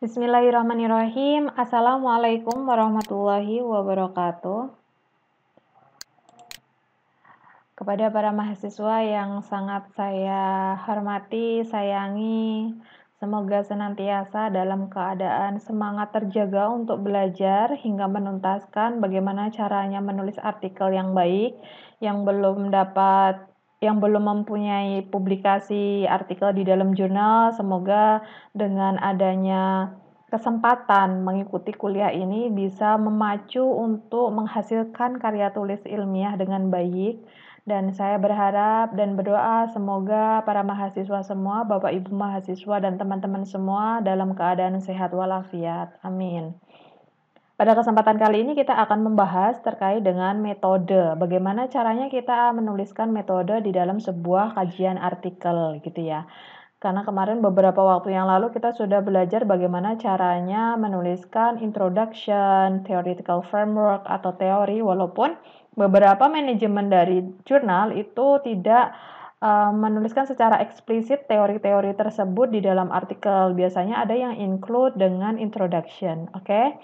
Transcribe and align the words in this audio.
Bismillahirrahmanirrahim. 0.00 1.52
Assalamualaikum 1.60 2.64
warahmatullahi 2.64 3.60
wabarakatuh. 3.60 4.72
Kepada 7.76 8.08
para 8.08 8.32
mahasiswa 8.32 9.04
yang 9.04 9.44
sangat 9.44 9.92
saya 9.92 10.72
hormati, 10.88 11.68
sayangi, 11.68 12.72
semoga 13.20 13.60
senantiasa 13.60 14.48
dalam 14.48 14.88
keadaan 14.88 15.60
semangat 15.60 16.16
terjaga 16.16 16.72
untuk 16.72 17.04
belajar 17.04 17.76
hingga 17.76 18.08
menuntaskan 18.08 19.04
bagaimana 19.04 19.52
caranya 19.52 20.00
menulis 20.00 20.40
artikel 20.40 20.96
yang 20.96 21.12
baik 21.12 21.60
yang 22.00 22.24
belum 22.24 22.72
dapat 22.72 23.49
yang 23.80 23.96
belum 23.96 24.28
mempunyai 24.28 25.08
publikasi 25.08 26.04
artikel 26.04 26.52
di 26.52 26.68
dalam 26.68 26.92
jurnal, 26.92 27.56
semoga 27.56 28.20
dengan 28.52 29.00
adanya 29.00 29.96
kesempatan 30.30 31.26
mengikuti 31.26 31.74
kuliah 31.74 32.14
ini 32.14 32.52
bisa 32.52 33.00
memacu 33.00 33.64
untuk 33.64 34.30
menghasilkan 34.36 35.18
karya 35.18 35.50
tulis 35.50 35.80
ilmiah 35.88 36.36
dengan 36.36 36.68
baik. 36.68 37.24
Dan 37.64 37.92
saya 37.92 38.16
berharap 38.16 38.96
dan 38.96 39.20
berdoa 39.20 39.68
semoga 39.70 40.40
para 40.48 40.64
mahasiswa 40.64 41.20
semua, 41.22 41.62
Bapak 41.68 41.92
Ibu 41.92 42.08
mahasiswa 42.12 42.76
dan 42.80 42.96
teman-teman 42.96 43.44
semua 43.44 44.00
dalam 44.00 44.32
keadaan 44.32 44.80
sehat 44.80 45.12
walafiat. 45.12 45.92
Amin. 46.00 46.56
Pada 47.60 47.76
kesempatan 47.76 48.16
kali 48.16 48.40
ini 48.40 48.56
kita 48.56 48.72
akan 48.72 49.04
membahas 49.04 49.60
terkait 49.60 50.00
dengan 50.00 50.40
metode. 50.40 51.12
Bagaimana 51.20 51.68
caranya 51.68 52.08
kita 52.08 52.56
menuliskan 52.56 53.12
metode 53.12 53.60
di 53.60 53.68
dalam 53.68 54.00
sebuah 54.00 54.56
kajian 54.56 54.96
artikel 54.96 55.76
gitu 55.84 56.00
ya. 56.08 56.24
Karena 56.80 57.04
kemarin 57.04 57.44
beberapa 57.44 57.84
waktu 57.84 58.16
yang 58.16 58.32
lalu 58.32 58.48
kita 58.56 58.72
sudah 58.72 59.04
belajar 59.04 59.44
bagaimana 59.44 60.00
caranya 60.00 60.72
menuliskan 60.80 61.60
introduction, 61.60 62.80
theoretical 62.88 63.44
framework 63.44 64.08
atau 64.08 64.32
teori 64.40 64.80
walaupun 64.80 65.36
beberapa 65.76 66.32
manajemen 66.32 66.88
dari 66.88 67.20
jurnal 67.44 67.92
itu 67.92 68.40
tidak 68.40 68.96
uh, 69.44 69.68
menuliskan 69.68 70.24
secara 70.24 70.64
eksplisit 70.64 71.28
teori-teori 71.28 71.92
tersebut 71.92 72.56
di 72.56 72.64
dalam 72.64 72.88
artikel. 72.88 73.52
Biasanya 73.52 74.00
ada 74.00 74.16
yang 74.16 74.32
include 74.40 74.96
dengan 74.96 75.36
introduction, 75.36 76.32
oke? 76.32 76.48
Okay? 76.48 76.80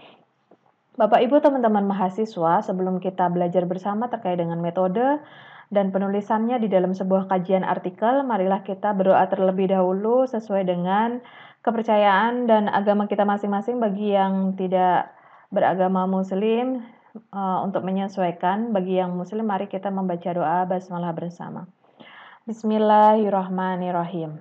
Bapak 0.97 1.21
Ibu 1.29 1.45
teman-teman 1.45 1.85
mahasiswa, 1.85 2.65
sebelum 2.65 3.05
kita 3.05 3.29
belajar 3.29 3.69
bersama 3.69 4.09
terkait 4.09 4.41
dengan 4.41 4.57
metode 4.65 5.21
dan 5.69 5.93
penulisannya 5.93 6.57
di 6.57 6.73
dalam 6.73 6.97
sebuah 6.97 7.29
kajian 7.29 7.69
artikel, 7.69 8.25
marilah 8.25 8.65
kita 8.65 8.97
berdoa 8.97 9.29
terlebih 9.29 9.77
dahulu 9.77 10.25
sesuai 10.25 10.65
dengan 10.65 11.21
kepercayaan 11.61 12.49
dan 12.49 12.73
agama 12.73 13.05
kita 13.13 13.29
masing-masing 13.29 13.77
bagi 13.77 14.17
yang 14.17 14.57
tidak 14.57 15.13
beragama 15.53 16.09
muslim 16.09 16.81
uh, 17.29 17.61
untuk 17.61 17.85
menyesuaikan 17.85 18.73
bagi 18.73 18.97
yang 18.97 19.13
muslim 19.13 19.45
mari 19.45 19.69
kita 19.69 19.93
membaca 19.93 20.33
doa 20.33 20.65
basmalah 20.65 21.13
bersama. 21.13 21.69
Bismillahirrahmanirrahim. 22.49 24.41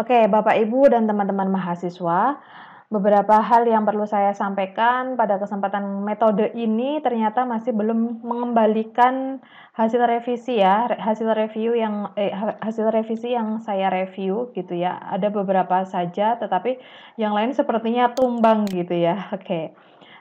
Oke, 0.00 0.24
Bapak 0.24 0.56
Ibu 0.56 0.88
dan 0.88 1.04
teman-teman 1.04 1.52
mahasiswa, 1.52 2.40
beberapa 2.86 3.42
hal 3.42 3.66
yang 3.66 3.82
perlu 3.82 4.06
saya 4.06 4.30
sampaikan 4.30 5.18
pada 5.18 5.42
kesempatan 5.42 6.06
metode 6.06 6.54
ini 6.54 7.02
ternyata 7.02 7.42
masih 7.42 7.74
belum 7.74 8.22
mengembalikan 8.22 9.42
hasil 9.74 10.06
revisi 10.06 10.62
ya 10.62 10.86
hasil 10.94 11.26
review 11.34 11.74
yang 11.74 12.14
eh, 12.14 12.30
hasil 12.62 12.94
revisi 12.94 13.34
yang 13.34 13.58
saya 13.58 13.90
review 13.90 14.54
gitu 14.54 14.78
ya. 14.78 15.02
Ada 15.02 15.34
beberapa 15.34 15.82
saja 15.82 16.38
tetapi 16.38 16.78
yang 17.18 17.34
lain 17.34 17.50
sepertinya 17.54 18.14
tumbang 18.14 18.70
gitu 18.70 18.94
ya. 18.94 19.26
Oke. 19.36 19.42
Okay. 19.42 19.64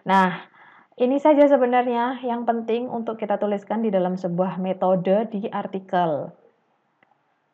nah 0.06 0.46
ini 0.96 1.18
saja 1.20 1.50
sebenarnya 1.50 2.24
yang 2.24 2.48
penting 2.48 2.88
untuk 2.88 3.20
kita 3.20 3.36
tuliskan 3.36 3.84
di 3.84 3.92
dalam 3.92 4.16
sebuah 4.16 4.62
metode 4.62 5.28
di 5.34 5.50
artikel 5.52 6.32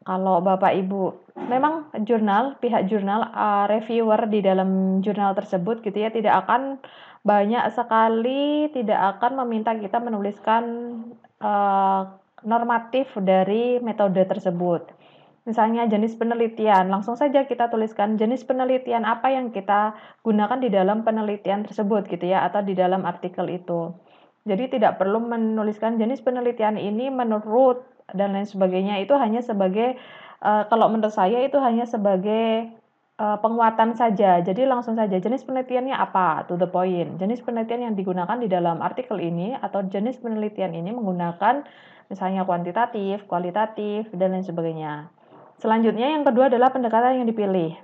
kalau 0.01 0.41
Bapak 0.41 0.73
Ibu 0.73 1.33
memang 1.45 1.93
jurnal 2.05 2.57
pihak 2.57 2.89
jurnal 2.89 3.29
uh, 3.33 3.69
reviewer 3.69 4.25
di 4.25 4.41
dalam 4.41 5.01
jurnal 5.05 5.37
tersebut 5.37 5.85
gitu 5.85 5.97
ya 5.97 6.09
tidak 6.09 6.45
akan 6.45 6.81
banyak 7.21 7.61
sekali 7.77 8.73
tidak 8.73 9.17
akan 9.17 9.45
meminta 9.45 9.77
kita 9.77 10.01
menuliskan 10.01 10.63
uh, 11.37 12.17
normatif 12.41 13.13
dari 13.21 13.77
metode 13.81 14.25
tersebut. 14.25 14.89
Misalnya 15.41 15.89
jenis 15.89 16.13
penelitian, 16.21 16.93
langsung 16.93 17.17
saja 17.17 17.49
kita 17.49 17.73
tuliskan 17.73 18.13
jenis 18.13 18.45
penelitian 18.45 19.09
apa 19.09 19.33
yang 19.33 19.49
kita 19.49 19.97
gunakan 20.21 20.61
di 20.61 20.69
dalam 20.69 21.01
penelitian 21.01 21.65
tersebut 21.65 22.05
gitu 22.13 22.29
ya 22.29 22.45
atau 22.45 22.61
di 22.61 22.77
dalam 22.77 23.09
artikel 23.09 23.49
itu. 23.49 23.89
Jadi 24.45 24.77
tidak 24.77 25.01
perlu 25.01 25.21
menuliskan 25.21 25.97
jenis 25.97 26.21
penelitian 26.21 26.77
ini 26.77 27.09
menurut 27.09 27.85
dan 28.13 28.35
lain 28.35 28.47
sebagainya 28.47 28.99
itu 29.03 29.15
hanya 29.15 29.43
sebagai 29.43 29.99
uh, 30.41 30.67
kalau 30.67 30.89
menurut 30.91 31.13
saya 31.13 31.43
itu 31.45 31.57
hanya 31.61 31.85
sebagai 31.87 32.71
uh, 33.21 33.37
penguatan 33.39 33.93
saja. 33.93 34.41
Jadi 34.41 34.65
langsung 34.65 34.97
saja 34.97 35.17
jenis 35.21 35.45
penelitiannya 35.45 35.93
apa 35.93 36.49
to 36.49 36.57
the 36.57 36.67
point. 36.67 37.21
Jenis 37.21 37.45
penelitian 37.45 37.91
yang 37.91 37.95
digunakan 37.95 38.37
di 38.37 38.49
dalam 38.49 38.81
artikel 38.81 39.21
ini 39.21 39.53
atau 39.53 39.85
jenis 39.85 40.17
penelitian 40.17 40.73
ini 40.73 40.89
menggunakan 40.89 41.63
misalnya 42.11 42.43
kuantitatif, 42.43 43.23
kualitatif 43.29 44.11
dan 44.11 44.35
lain 44.35 44.43
sebagainya. 44.43 45.07
Selanjutnya 45.61 46.11
yang 46.17 46.25
kedua 46.25 46.49
adalah 46.49 46.73
pendekatan 46.73 47.21
yang 47.21 47.27
dipilih. 47.29 47.77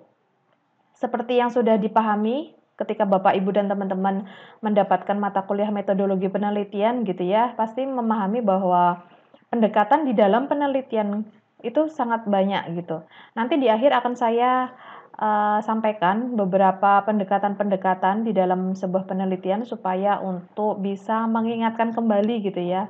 Seperti 0.97 1.38
yang 1.38 1.53
sudah 1.53 1.77
dipahami 1.77 2.57
ketika 2.77 3.05
Bapak 3.05 3.38
Ibu 3.38 3.53
dan 3.53 3.69
teman-teman 3.69 4.25
mendapatkan 4.65 5.13
mata 5.17 5.45
kuliah 5.45 5.69
metodologi 5.69 6.25
penelitian 6.25 7.05
gitu 7.05 7.21
ya, 7.21 7.53
pasti 7.53 7.85
memahami 7.85 8.41
bahwa 8.41 9.05
pendekatan 9.50 10.08
di 10.08 10.13
dalam 10.13 10.52
penelitian 10.52 11.24
itu 11.66 11.90
sangat 11.90 12.28
banyak 12.30 12.78
gitu. 12.78 13.02
Nanti 13.34 13.58
di 13.58 13.66
akhir 13.66 13.90
akan 13.90 14.13
saya 14.13 14.69
uh, 15.18 15.59
sampaikan 15.66 16.38
beberapa 16.38 17.02
pendekatan-pendekatan 17.08 18.28
di 18.28 18.31
dalam 18.36 18.78
sebuah 18.78 19.09
penelitian 19.09 19.66
supaya 19.66 20.22
untuk 20.22 20.78
bisa 20.84 21.25
mengingatkan 21.25 21.97
kembali 21.97 22.46
gitu 22.46 22.62
ya, 22.62 22.86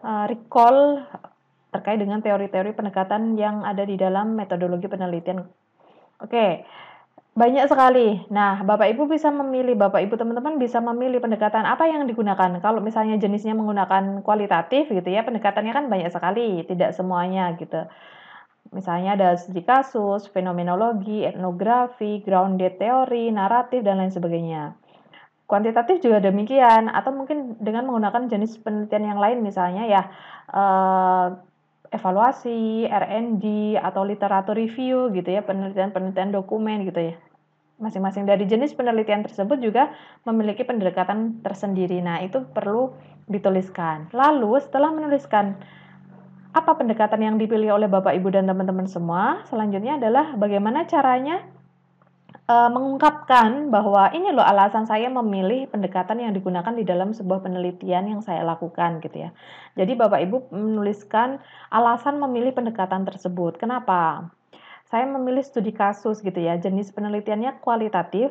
uh, 0.00 0.24
recall 0.30 1.04
terkait 1.76 2.00
dengan 2.00 2.24
teori-teori 2.24 2.72
pendekatan 2.72 3.36
yang 3.36 3.60
ada 3.60 3.84
di 3.84 4.00
dalam 4.00 4.32
metodologi 4.32 4.88
penelitian. 4.88 5.44
Oke. 6.24 6.32
Okay 6.32 6.50
banyak 7.36 7.68
sekali. 7.68 8.24
Nah, 8.32 8.64
Bapak 8.64 8.88
Ibu 8.96 9.12
bisa 9.12 9.28
memilih, 9.28 9.76
Bapak 9.76 10.00
Ibu 10.00 10.16
teman-teman 10.16 10.56
bisa 10.56 10.80
memilih 10.80 11.20
pendekatan 11.20 11.68
apa 11.68 11.84
yang 11.84 12.08
digunakan. 12.08 12.48
Kalau 12.64 12.80
misalnya 12.80 13.20
jenisnya 13.20 13.52
menggunakan 13.52 14.24
kualitatif 14.24 14.88
gitu 14.88 15.04
ya, 15.04 15.20
pendekatannya 15.20 15.72
kan 15.76 15.84
banyak 15.92 16.08
sekali, 16.08 16.64
tidak 16.64 16.96
semuanya 16.96 17.52
gitu. 17.60 17.84
Misalnya 18.72 19.20
ada 19.20 19.28
studi 19.36 19.62
kasus, 19.62 20.32
fenomenologi, 20.32 21.28
etnografi, 21.28 22.24
grounded 22.24 22.80
teori, 22.80 23.28
naratif, 23.28 23.84
dan 23.84 24.00
lain 24.00 24.10
sebagainya. 24.10 24.72
Kuantitatif 25.44 26.02
juga 26.02 26.18
demikian, 26.24 26.88
atau 26.88 27.12
mungkin 27.12 27.60
dengan 27.60 27.86
menggunakan 27.86 28.32
jenis 28.32 28.64
penelitian 28.64 29.14
yang 29.14 29.20
lain 29.20 29.38
misalnya 29.44 29.84
ya, 29.86 30.02
eh, 30.50 31.26
evaluasi, 31.96 32.86
R&D 32.86 33.76
atau 33.80 34.04
literatur 34.04 34.54
review 34.54 35.10
gitu 35.16 35.26
ya, 35.26 35.42
penelitian-penelitian 35.42 36.36
dokumen 36.36 36.84
gitu 36.84 37.12
ya. 37.12 37.14
Masing-masing 37.76 38.24
dari 38.24 38.48
jenis 38.48 38.72
penelitian 38.72 39.24
tersebut 39.24 39.60
juga 39.60 39.92
memiliki 40.24 40.64
pendekatan 40.64 41.44
tersendiri. 41.44 42.00
Nah, 42.00 42.24
itu 42.24 42.44
perlu 42.52 42.92
dituliskan. 43.28 44.08
Lalu 44.16 44.60
setelah 44.64 44.92
menuliskan 44.92 45.60
apa 46.56 46.72
pendekatan 46.72 47.20
yang 47.20 47.36
dipilih 47.36 47.76
oleh 47.76 47.84
Bapak 47.84 48.16
Ibu 48.16 48.32
dan 48.32 48.48
teman-teman 48.48 48.88
semua, 48.88 49.44
selanjutnya 49.52 50.00
adalah 50.00 50.32
bagaimana 50.40 50.88
caranya 50.88 51.44
uh, 52.46 52.70
mengungkapkan 52.70 53.68
bahwa 53.70 54.10
ini 54.14 54.30
loh 54.30 54.42
alasan 54.42 54.86
saya 54.86 55.10
memilih 55.10 55.66
pendekatan 55.70 56.22
yang 56.22 56.32
digunakan 56.32 56.72
di 56.72 56.86
dalam 56.86 57.10
sebuah 57.12 57.42
penelitian 57.42 58.10
yang 58.10 58.20
saya 58.22 58.46
lakukan 58.46 59.02
gitu 59.02 59.28
ya. 59.28 59.30
Jadi 59.74 59.92
Bapak 59.98 60.20
Ibu 60.22 60.36
menuliskan 60.54 61.42
alasan 61.70 62.22
memilih 62.22 62.54
pendekatan 62.54 63.04
tersebut. 63.04 63.58
Kenapa? 63.58 64.30
Saya 64.86 65.02
memilih 65.10 65.42
studi 65.42 65.74
kasus 65.74 66.22
gitu 66.22 66.38
ya. 66.38 66.54
Jenis 66.62 66.94
penelitiannya 66.94 67.58
kualitatif, 67.58 68.30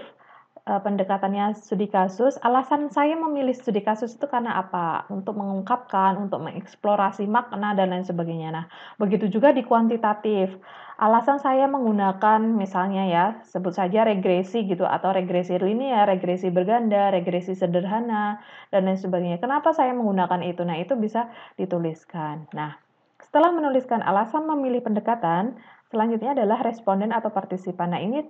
uh, 0.65 0.81
pendekatannya 0.81 1.53
studi 1.57 1.87
kasus. 1.87 2.41
Alasan 2.41 2.89
saya 2.89 3.13
memilih 3.15 3.53
studi 3.53 3.85
kasus 3.85 4.17
itu 4.17 4.25
karena 4.25 4.57
apa? 4.59 5.05
Untuk 5.13 5.37
mengungkapkan, 5.37 6.17
untuk 6.17 6.41
mengeksplorasi 6.41 7.29
makna 7.29 7.77
dan 7.77 7.93
lain 7.93 8.05
sebagainya. 8.05 8.49
Nah, 8.51 8.65
begitu 8.97 9.29
juga 9.29 9.53
di 9.53 9.61
kuantitatif. 9.61 10.57
Alasan 10.95 11.43
saya 11.43 11.67
menggunakan 11.67 12.39
misalnya 12.55 13.03
ya, 13.05 13.25
sebut 13.43 13.75
saja 13.75 14.07
regresi 14.07 14.63
gitu 14.63 14.87
atau 14.87 15.11
regresi 15.11 15.59
linear, 15.59 16.07
regresi 16.07 16.47
berganda, 16.49 17.11
regresi 17.11 17.51
sederhana 17.51 18.39
dan 18.71 18.87
lain 18.87 18.99
sebagainya. 18.99 19.37
Kenapa 19.43 19.75
saya 19.75 19.91
menggunakan 19.91 20.41
itu? 20.43 20.63
Nah, 20.63 20.79
itu 20.79 20.95
bisa 20.95 21.29
dituliskan. 21.59 22.47
Nah, 22.55 22.79
setelah 23.19 23.51
menuliskan 23.51 23.99
alasan 23.99 24.47
memilih 24.47 24.79
pendekatan, 24.79 25.59
selanjutnya 25.91 26.31
adalah 26.31 26.63
responden 26.63 27.11
atau 27.11 27.27
partisipan. 27.27 27.91
Nah, 27.91 27.99
ini 27.99 28.23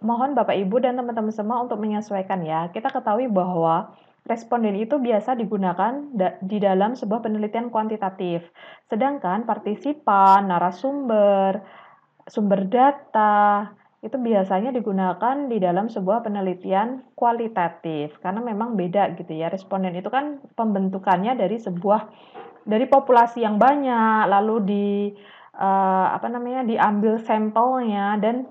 mohon 0.00 0.36
Bapak 0.36 0.56
Ibu 0.56 0.82
dan 0.82 0.98
teman-teman 1.00 1.32
semua 1.32 1.62
untuk 1.62 1.80
menyesuaikan 1.80 2.44
ya. 2.44 2.68
Kita 2.72 2.92
ketahui 2.92 3.30
bahwa 3.30 3.96
responden 4.26 4.74
itu 4.74 4.98
biasa 4.98 5.38
digunakan 5.38 6.12
di 6.42 6.58
dalam 6.58 6.98
sebuah 6.98 7.22
penelitian 7.22 7.70
kuantitatif. 7.70 8.42
Sedangkan 8.90 9.46
partisipan, 9.46 10.50
narasumber, 10.50 11.62
sumber 12.26 12.66
data, 12.66 13.70
itu 14.04 14.18
biasanya 14.18 14.70
digunakan 14.74 15.50
di 15.50 15.58
dalam 15.62 15.86
sebuah 15.88 16.26
penelitian 16.26 17.06
kualitatif. 17.14 18.18
Karena 18.20 18.42
memang 18.42 18.74
beda 18.74 19.14
gitu 19.16 19.32
ya. 19.32 19.48
Responden 19.48 19.94
itu 19.94 20.10
kan 20.10 20.42
pembentukannya 20.54 21.38
dari 21.38 21.56
sebuah 21.56 22.10
dari 22.66 22.86
populasi 22.90 23.46
yang 23.46 23.62
banyak, 23.62 24.26
lalu 24.26 24.56
di 24.66 24.86
uh, 25.54 26.06
apa 26.12 26.26
namanya 26.26 26.66
diambil 26.66 27.22
sampelnya 27.22 28.18
dan 28.18 28.46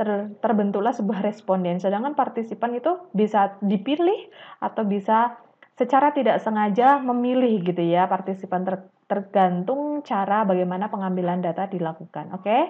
ter, 0.00 0.32
terbentuklah 0.40 0.96
sebuah 0.96 1.20
responden. 1.20 1.76
Sedangkan 1.76 2.16
partisipan 2.16 2.72
itu 2.72 2.96
bisa 3.12 3.60
dipilih 3.60 4.32
atau 4.64 4.88
bisa 4.88 5.36
secara 5.76 6.16
tidak 6.16 6.40
sengaja 6.40 6.96
memilih 7.04 7.60
gitu 7.60 7.84
ya 7.84 8.08
partisipan 8.08 8.64
ter, 8.64 8.88
tergantung 9.04 10.00
cara 10.00 10.48
bagaimana 10.48 10.88
pengambilan 10.88 11.44
data 11.44 11.68
dilakukan. 11.68 12.32
Oke. 12.32 12.48
Okay? 12.48 12.62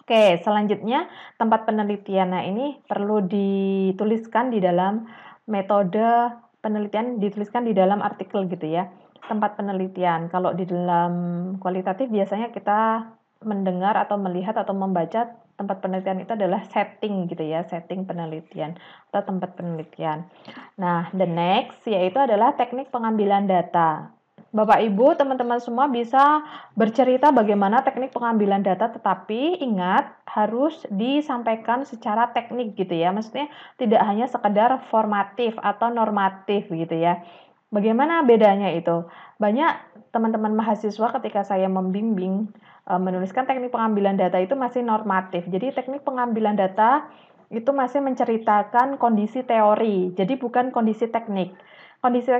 Oke, 0.00 0.42
selanjutnya 0.42 1.06
tempat 1.38 1.70
penelitian. 1.70 2.34
Nah, 2.34 2.42
ini 2.42 2.82
perlu 2.82 3.22
dituliskan 3.22 4.50
di 4.50 4.58
dalam 4.58 5.06
metode 5.46 6.34
penelitian 6.58 7.22
dituliskan 7.22 7.62
di 7.62 7.72
dalam 7.72 8.02
artikel 8.02 8.44
gitu 8.50 8.66
ya. 8.66 8.90
Tempat 9.30 9.54
penelitian. 9.54 10.26
Kalau 10.26 10.50
di 10.50 10.66
dalam 10.66 11.12
kualitatif 11.62 12.10
biasanya 12.10 12.50
kita 12.50 13.06
mendengar 13.46 13.94
atau 13.96 14.18
melihat 14.20 14.58
atau 14.58 14.74
membaca 14.74 15.30
tempat 15.60 15.84
penelitian 15.84 16.24
itu 16.24 16.32
adalah 16.32 16.64
setting 16.72 17.28
gitu 17.28 17.44
ya, 17.44 17.60
setting 17.68 18.08
penelitian 18.08 18.80
atau 19.12 19.20
tempat 19.20 19.60
penelitian. 19.60 20.24
Nah, 20.80 21.12
the 21.12 21.28
next 21.28 21.84
yaitu 21.84 22.16
adalah 22.16 22.56
teknik 22.56 22.88
pengambilan 22.88 23.44
data. 23.44 24.08
Bapak 24.50 24.82
Ibu, 24.82 25.14
teman-teman 25.14 25.62
semua 25.62 25.86
bisa 25.86 26.42
bercerita 26.74 27.30
bagaimana 27.30 27.86
teknik 27.86 28.10
pengambilan 28.10 28.66
data, 28.66 28.90
tetapi 28.90 29.62
ingat 29.62 30.10
harus 30.26 30.74
disampaikan 30.90 31.86
secara 31.86 32.34
teknik 32.34 32.74
gitu 32.74 32.90
ya. 32.90 33.14
Maksudnya 33.14 33.46
tidak 33.78 34.02
hanya 34.02 34.26
sekedar 34.26 34.74
formatif 34.90 35.54
atau 35.62 35.94
normatif 35.94 36.66
gitu 36.66 36.98
ya. 36.98 37.22
Bagaimana 37.70 38.26
bedanya 38.26 38.74
itu? 38.74 39.06
Banyak 39.38 39.89
teman-teman 40.10 40.54
mahasiswa 40.54 41.14
ketika 41.16 41.46
saya 41.46 41.70
membimbing 41.70 42.50
Eh, 42.90 42.98
menuliskan 42.98 43.46
teknik 43.46 43.70
pengambilan 43.70 44.18
data 44.18 44.42
itu 44.42 44.58
masih 44.58 44.82
normatif. 44.82 45.46
Jadi 45.46 45.70
teknik 45.70 46.02
pengambilan 46.02 46.58
data 46.58 47.06
itu 47.54 47.70
masih 47.70 48.02
menceritakan 48.02 48.98
kondisi 48.98 49.46
teori, 49.46 50.14
jadi 50.14 50.34
bukan 50.38 50.70
kondisi 50.74 51.06
teknik. 51.10 51.54
Kondisi 52.02 52.30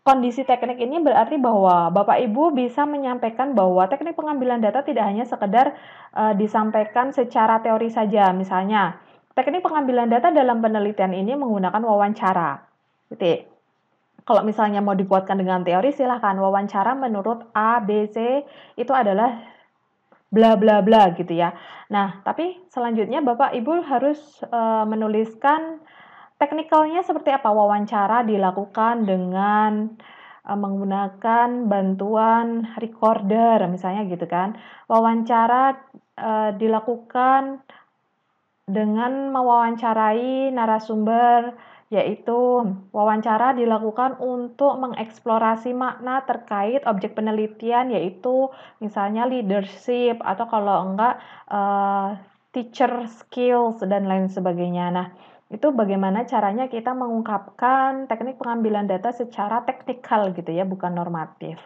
kondisi 0.00 0.42
teknik 0.48 0.80
ini 0.80 1.00
berarti 1.00 1.36
bahwa 1.36 1.92
Bapak 1.92 2.16
Ibu 2.24 2.56
bisa 2.56 2.88
menyampaikan 2.88 3.52
bahwa 3.52 3.88
teknik 3.92 4.16
pengambilan 4.16 4.60
data 4.64 4.80
tidak 4.84 5.04
hanya 5.04 5.24
sekedar 5.28 5.76
uh, 6.16 6.32
disampaikan 6.36 7.12
secara 7.12 7.60
teori 7.60 7.88
saja. 7.92 8.32
Misalnya, 8.36 9.00
teknik 9.36 9.64
pengambilan 9.64 10.08
data 10.08 10.32
dalam 10.32 10.60
penelitian 10.64 11.12
ini 11.12 11.36
menggunakan 11.36 11.80
wawancara. 11.84 12.60
Gitu. 13.12 13.49
Kalau 14.30 14.46
misalnya 14.46 14.78
mau 14.78 14.94
dibuatkan 14.94 15.42
dengan 15.42 15.66
teori, 15.66 15.90
silahkan 15.90 16.38
wawancara 16.38 16.94
menurut 16.94 17.50
A, 17.50 17.82
B, 17.82 18.06
C 18.14 18.46
itu 18.78 18.94
adalah 18.94 19.42
bla 20.30 20.54
bla 20.54 20.78
bla 20.86 21.10
gitu 21.18 21.34
ya. 21.34 21.50
Nah, 21.90 22.22
tapi 22.22 22.62
selanjutnya 22.70 23.26
Bapak 23.26 23.50
Ibu 23.58 23.82
harus 23.82 24.22
uh, 24.46 24.86
menuliskan 24.86 25.82
teknikalnya 26.38 27.02
seperti 27.02 27.34
apa 27.34 27.50
wawancara 27.50 28.22
dilakukan 28.22 29.02
dengan 29.02 29.98
uh, 30.46 30.54
menggunakan 30.54 31.66
bantuan 31.66 32.70
recorder 32.78 33.66
misalnya 33.66 34.06
gitu 34.06 34.30
kan. 34.30 34.54
Wawancara 34.86 35.74
uh, 36.22 36.54
dilakukan 36.54 37.66
dengan 38.70 39.34
mewawancarai 39.34 40.54
narasumber 40.54 41.58
yaitu 41.90 42.38
wawancara 42.94 43.50
dilakukan 43.58 44.14
untuk 44.22 44.78
mengeksplorasi 44.78 45.74
makna 45.74 46.22
terkait 46.22 46.86
objek 46.86 47.18
penelitian 47.18 47.90
yaitu 47.90 48.46
misalnya 48.78 49.26
leadership 49.26 50.22
atau 50.22 50.46
kalau 50.46 50.94
enggak 50.94 51.18
uh, 51.50 52.14
teacher 52.54 53.10
skills 53.10 53.82
dan 53.82 54.06
lain 54.06 54.30
sebagainya. 54.30 54.86
Nah, 54.94 55.06
itu 55.50 55.74
bagaimana 55.74 56.22
caranya 56.30 56.70
kita 56.70 56.94
mengungkapkan 56.94 58.06
teknik 58.06 58.38
pengambilan 58.38 58.86
data 58.86 59.10
secara 59.10 59.66
teknikal 59.66 60.30
gitu 60.30 60.50
ya, 60.54 60.62
bukan 60.62 60.94
normatif. 60.94 61.58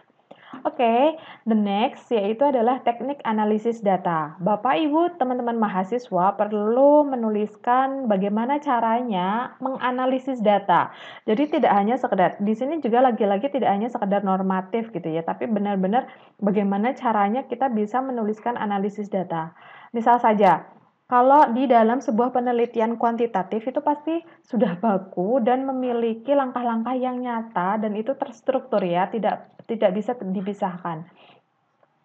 Oke, 0.65 0.81
okay, 0.81 1.13
the 1.45 1.53
next 1.53 2.09
yaitu 2.09 2.41
adalah 2.41 2.81
teknik 2.81 3.21
analisis 3.21 3.85
data. 3.85 4.33
Bapak, 4.41 4.81
Ibu, 4.81 5.13
teman-teman 5.13 5.61
mahasiswa 5.61 6.33
perlu 6.33 7.05
menuliskan 7.05 8.09
bagaimana 8.09 8.57
caranya 8.57 9.53
menganalisis 9.61 10.41
data. 10.41 10.89
Jadi 11.29 11.53
tidak 11.53 11.69
hanya 11.69 12.01
sekedar 12.01 12.41
di 12.41 12.57
sini 12.57 12.81
juga 12.81 13.05
lagi-lagi 13.05 13.45
tidak 13.53 13.77
hanya 13.77 13.93
sekedar 13.93 14.25
normatif 14.25 14.89
gitu 14.89 15.05
ya, 15.05 15.21
tapi 15.21 15.45
benar-benar 15.45 16.09
bagaimana 16.41 16.97
caranya 16.97 17.45
kita 17.45 17.69
bisa 17.69 18.01
menuliskan 18.01 18.57
analisis 18.57 19.05
data. 19.05 19.53
Misal 19.93 20.17
saja, 20.17 20.65
kalau 21.05 21.53
di 21.53 21.69
dalam 21.69 22.01
sebuah 22.01 22.33
penelitian 22.33 22.97
kuantitatif 22.97 23.61
itu 23.69 23.77
pasti 23.85 24.17
sudah 24.41 24.81
baku 24.81 25.37
dan 25.37 25.61
memiliki 25.61 26.33
langkah-langkah 26.33 26.97
yang 26.97 27.21
nyata 27.21 27.77
dan 27.77 27.93
itu 27.93 28.17
terstruktur 28.17 28.81
ya, 28.81 29.05
tidak 29.13 29.53
tidak 29.69 29.93
bisa 29.93 30.17
dipisahkan. 30.17 31.05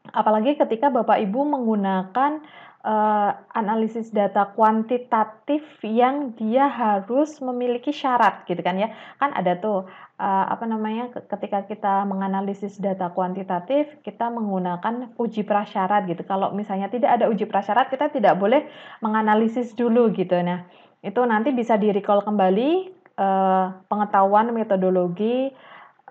Apalagi 0.09 0.57
ketika 0.57 0.89
Bapak 0.89 1.21
Ibu 1.21 1.45
menggunakan 1.45 2.41
uh, 2.85 3.31
analisis 3.53 4.09
data 4.11 4.49
kuantitatif 4.57 5.63
yang 5.85 6.33
dia 6.37 6.67
harus 6.67 7.39
memiliki 7.45 7.93
syarat 7.93 8.49
gitu 8.49 8.61
kan 8.65 8.81
ya. 8.81 8.89
Kan 9.21 9.37
ada 9.37 9.61
tuh 9.61 9.87
uh, 10.17 10.45
apa 10.49 10.65
namanya 10.65 11.13
ketika 11.13 11.69
kita 11.69 12.09
menganalisis 12.09 12.81
data 12.81 13.13
kuantitatif 13.13 14.01
kita 14.01 14.33
menggunakan 14.33 15.13
uji 15.21 15.45
prasyarat 15.45 16.09
gitu. 16.09 16.25
Kalau 16.25 16.53
misalnya 16.57 16.89
tidak 16.89 17.21
ada 17.21 17.29
uji 17.29 17.45
prasyarat 17.45 17.93
kita 17.93 18.09
tidak 18.11 18.41
boleh 18.41 18.67
menganalisis 19.05 19.77
dulu 19.77 20.11
gitu. 20.17 20.41
Nah, 20.41 20.65
itu 21.05 21.21
nanti 21.25 21.53
bisa 21.53 21.77
di-recall 21.77 22.25
kembali 22.25 22.71
uh, 23.17 23.85
pengetahuan 23.89 24.53
metodologi 24.53 25.53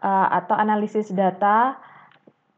uh, 0.01 0.27
atau 0.33 0.55
analisis 0.57 1.09
data 1.13 1.88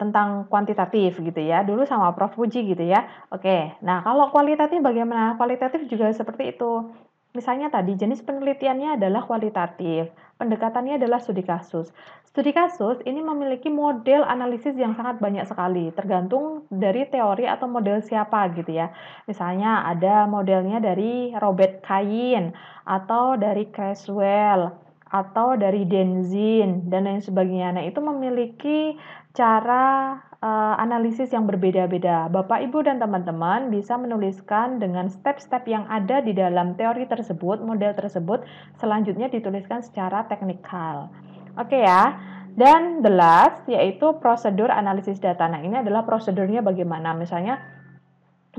tentang 0.01 0.49
kuantitatif 0.49 1.21
gitu 1.21 1.37
ya. 1.37 1.61
Dulu 1.61 1.85
sama 1.85 2.09
Prof 2.17 2.33
Puji 2.33 2.65
gitu 2.73 2.81
ya. 2.81 3.05
Oke. 3.29 3.77
Nah, 3.85 4.01
kalau 4.01 4.33
kualitatif 4.33 4.81
bagaimana? 4.81 5.37
Kualitatif 5.37 5.85
juga 5.85 6.09
seperti 6.09 6.57
itu. 6.57 6.89
Misalnya 7.31 7.71
tadi 7.71 7.95
jenis 7.95 8.27
penelitiannya 8.27 8.99
adalah 8.99 9.23
kualitatif, 9.23 10.11
pendekatannya 10.35 10.99
adalah 10.99 11.15
studi 11.23 11.47
kasus. 11.47 11.87
Studi 12.27 12.51
kasus 12.51 12.99
ini 13.07 13.23
memiliki 13.23 13.71
model 13.71 14.27
analisis 14.27 14.75
yang 14.75 14.99
sangat 14.99 15.23
banyak 15.23 15.47
sekali, 15.47 15.95
tergantung 15.95 16.67
dari 16.67 17.07
teori 17.07 17.47
atau 17.47 17.71
model 17.71 18.03
siapa 18.03 18.51
gitu 18.51 18.75
ya. 18.75 18.91
Misalnya 19.31 19.87
ada 19.87 20.27
modelnya 20.27 20.83
dari 20.83 21.31
Robert 21.39 21.79
Kain 21.87 22.51
atau 22.83 23.39
dari 23.39 23.71
Creswell 23.71 24.90
atau 25.11 25.59
dari 25.59 25.83
Denzin 25.83 26.87
dan 26.87 27.03
lain 27.03 27.19
sebagainya. 27.19 27.75
Nah, 27.75 27.83
itu 27.83 27.99
memiliki 27.99 28.95
cara 29.35 30.15
uh, 30.39 30.75
analisis 30.79 31.35
yang 31.35 31.43
berbeda-beda. 31.43 32.31
Bapak, 32.31 32.63
Ibu, 32.71 32.87
dan 32.87 33.03
teman-teman 33.03 33.67
bisa 33.67 33.99
menuliskan 33.99 34.79
dengan 34.79 35.11
step-step 35.11 35.67
yang 35.67 35.83
ada 35.91 36.23
di 36.23 36.31
dalam 36.31 36.79
teori 36.79 37.07
tersebut, 37.11 37.59
model 37.59 37.91
tersebut, 37.91 38.47
selanjutnya 38.79 39.27
dituliskan 39.27 39.83
secara 39.83 40.23
teknikal. 40.31 41.11
Oke 41.59 41.75
okay 41.75 41.81
ya. 41.83 42.15
Dan 42.51 42.99
the 42.99 43.11
last 43.11 43.63
yaitu 43.71 44.15
prosedur 44.19 44.67
analisis 44.67 45.19
data. 45.23 45.47
Nah, 45.47 45.63
ini 45.63 45.79
adalah 45.79 46.03
prosedurnya 46.03 46.59
bagaimana. 46.59 47.15
Misalnya 47.15 47.59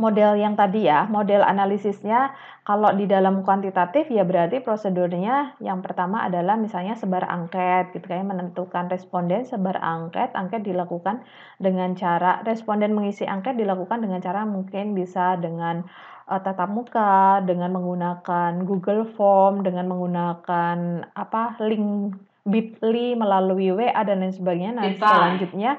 model 0.00 0.40
yang 0.40 0.56
tadi 0.56 0.88
ya, 0.88 1.04
model 1.04 1.44
analisisnya 1.44 2.32
kalau 2.64 2.94
di 2.96 3.04
dalam 3.04 3.44
kuantitatif 3.44 4.08
ya 4.08 4.24
berarti 4.24 4.64
prosedurnya 4.64 5.58
yang 5.60 5.84
pertama 5.84 6.24
adalah 6.24 6.56
misalnya 6.56 6.96
sebar 6.96 7.28
angket 7.28 7.92
gitu 7.92 8.08
kayak 8.08 8.24
menentukan 8.24 8.88
responden 8.88 9.44
sebar 9.44 9.76
angket, 9.82 10.32
angket 10.32 10.64
dilakukan 10.64 11.20
dengan 11.60 11.92
cara 11.92 12.40
responden 12.46 12.96
mengisi 12.96 13.28
angket 13.28 13.58
dilakukan 13.58 14.00
dengan 14.00 14.24
cara 14.24 14.48
mungkin 14.48 14.96
bisa 14.96 15.36
dengan 15.36 15.84
uh, 16.24 16.40
tatap 16.40 16.72
muka, 16.72 17.44
dengan 17.44 17.76
menggunakan 17.76 18.64
Google 18.64 19.04
Form, 19.12 19.60
dengan 19.60 19.92
menggunakan 19.92 21.08
apa 21.12 21.60
link 21.60 22.16
Bitly 22.42 23.14
melalui 23.14 23.70
WA 23.70 24.02
dan 24.02 24.18
lain 24.24 24.34
sebagainya. 24.34 24.72
Nah, 24.74 24.90
selanjutnya 24.98 25.72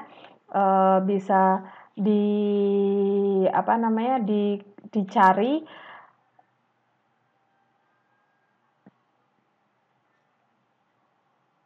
uh, 0.54 0.98
bisa 1.04 1.60
di 1.94 2.26
apa 3.46 3.78
namanya 3.78 4.18
di 4.18 4.58
dicari 4.90 5.62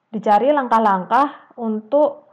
dicari 0.09 0.49
langkah-langkah 0.53 1.57
untuk 1.61 2.29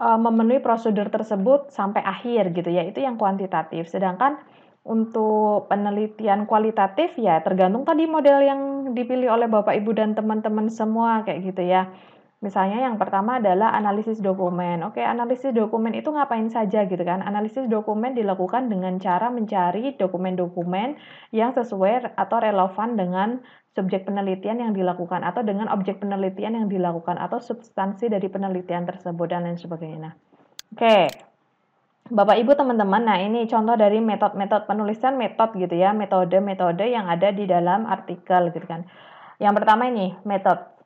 uh, 0.00 0.18
memenuhi 0.20 0.60
prosedur 0.64 1.12
tersebut 1.12 1.72
sampai 1.72 2.00
akhir 2.00 2.52
gitu 2.56 2.72
ya 2.72 2.84
itu 2.84 3.04
yang 3.04 3.20
kuantitatif 3.20 3.88
sedangkan 3.88 4.40
untuk 4.88 5.68
penelitian 5.68 6.48
kualitatif 6.48 7.12
ya 7.20 7.44
tergantung 7.44 7.84
tadi 7.84 8.08
model 8.08 8.40
yang 8.40 8.60
dipilih 8.96 9.28
oleh 9.28 9.44
Bapak 9.44 9.76
Ibu 9.76 9.92
dan 9.92 10.16
teman-teman 10.16 10.72
semua 10.72 11.20
kayak 11.28 11.52
gitu 11.52 11.62
ya. 11.68 11.92
Misalnya 12.38 12.86
yang 12.86 13.02
pertama 13.02 13.42
adalah 13.42 13.74
analisis 13.74 14.22
dokumen. 14.22 14.86
Oke, 14.86 15.02
analisis 15.02 15.50
dokumen 15.50 15.90
itu 15.90 16.06
ngapain 16.14 16.46
saja 16.46 16.86
gitu 16.86 17.02
kan? 17.02 17.18
Analisis 17.18 17.66
dokumen 17.66 18.14
dilakukan 18.14 18.70
dengan 18.70 18.94
cara 19.02 19.26
mencari 19.26 19.98
dokumen-dokumen 19.98 20.94
yang 21.34 21.50
sesuai 21.50 22.14
atau 22.14 22.38
relevan 22.38 22.94
dengan 22.94 23.28
subjek 23.74 24.06
penelitian 24.06 24.62
yang 24.62 24.70
dilakukan 24.70 25.26
atau 25.26 25.42
dengan 25.42 25.66
objek 25.74 25.98
penelitian 25.98 26.62
yang 26.62 26.66
dilakukan 26.70 27.18
atau 27.18 27.42
substansi 27.42 28.06
dari 28.06 28.30
penelitian 28.30 28.86
tersebut 28.86 29.26
dan 29.26 29.42
lain 29.42 29.58
sebagainya. 29.58 29.98
Nah, 29.98 30.14
oke. 30.78 30.98
Bapak 32.08 32.40
Ibu 32.40 32.56
teman-teman, 32.56 33.04
nah 33.04 33.20
ini 33.20 33.44
contoh 33.50 33.76
dari 33.76 34.00
metode-metode 34.00 34.64
penulisan 34.64 35.20
metode 35.20 35.60
gitu 35.60 35.76
ya, 35.76 35.92
metode-metode 35.92 36.88
yang 36.88 37.04
ada 37.04 37.34
di 37.34 37.44
dalam 37.44 37.84
artikel 37.84 38.48
gitu 38.54 38.64
kan. 38.64 38.88
Yang 39.36 39.54
pertama 39.60 39.92
ini 39.92 40.16
metode 40.24 40.77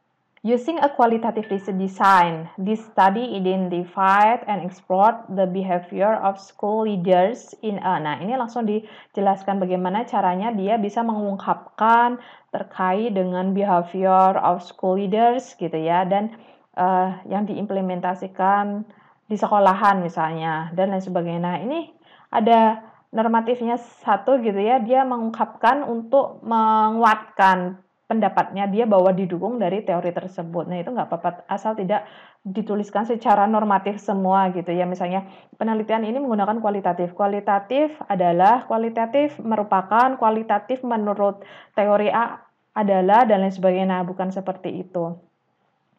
Using 0.42 0.82
a 0.82 0.90
qualitative 0.90 1.46
research 1.54 1.78
design, 1.78 2.50
this 2.58 2.82
study 2.82 3.38
identified 3.38 4.42
and 4.50 4.66
explored 4.66 5.14
the 5.30 5.46
behavior 5.46 6.18
of 6.18 6.34
school 6.34 6.82
leaders 6.82 7.54
in 7.62 7.78
a. 7.78 8.02
Nah, 8.02 8.18
ini 8.18 8.34
langsung 8.34 8.66
dijelaskan 8.66 9.62
bagaimana 9.62 10.02
caranya 10.02 10.50
dia 10.50 10.82
bisa 10.82 11.06
mengungkapkan 11.06 12.18
terkait 12.50 13.14
dengan 13.14 13.54
behavior 13.54 14.34
of 14.42 14.66
school 14.66 14.98
leaders 14.98 15.54
gitu 15.62 15.78
ya 15.78 16.02
dan 16.10 16.34
uh, 16.74 17.22
yang 17.30 17.46
diimplementasikan 17.46 18.82
di 19.30 19.38
sekolahan 19.38 20.02
misalnya 20.02 20.74
dan 20.74 20.90
lain 20.90 21.06
sebagainya. 21.06 21.38
Nah, 21.38 21.56
ini 21.62 21.94
ada 22.34 22.82
normatifnya 23.14 23.78
satu 23.78 24.42
gitu 24.42 24.58
ya, 24.58 24.82
dia 24.82 25.06
mengungkapkan 25.06 25.86
untuk 25.86 26.42
menguatkan 26.42 27.78
pendapatnya 28.12 28.68
dia 28.68 28.84
bahwa 28.84 29.08
didukung 29.16 29.56
dari 29.56 29.80
teori 29.80 30.12
tersebut. 30.12 30.68
Nah 30.68 30.84
itu 30.84 30.92
nggak 30.92 31.08
apa-apa 31.08 31.48
asal 31.48 31.72
tidak 31.72 32.04
dituliskan 32.44 33.08
secara 33.08 33.48
normatif 33.48 33.96
semua 33.96 34.52
gitu 34.52 34.68
ya. 34.68 34.84
Misalnya 34.84 35.24
penelitian 35.56 36.04
ini 36.04 36.20
menggunakan 36.20 36.60
kualitatif. 36.60 37.16
Kualitatif 37.16 37.96
adalah 38.12 38.68
kualitatif 38.68 39.40
merupakan 39.40 40.20
kualitatif 40.20 40.84
menurut 40.84 41.40
teori 41.72 42.12
A 42.12 42.44
adalah 42.76 43.24
dan 43.24 43.40
lain 43.40 43.52
sebagainya. 43.56 43.88
Nah, 43.88 44.04
bukan 44.04 44.28
seperti 44.28 44.84
itu. 44.84 45.16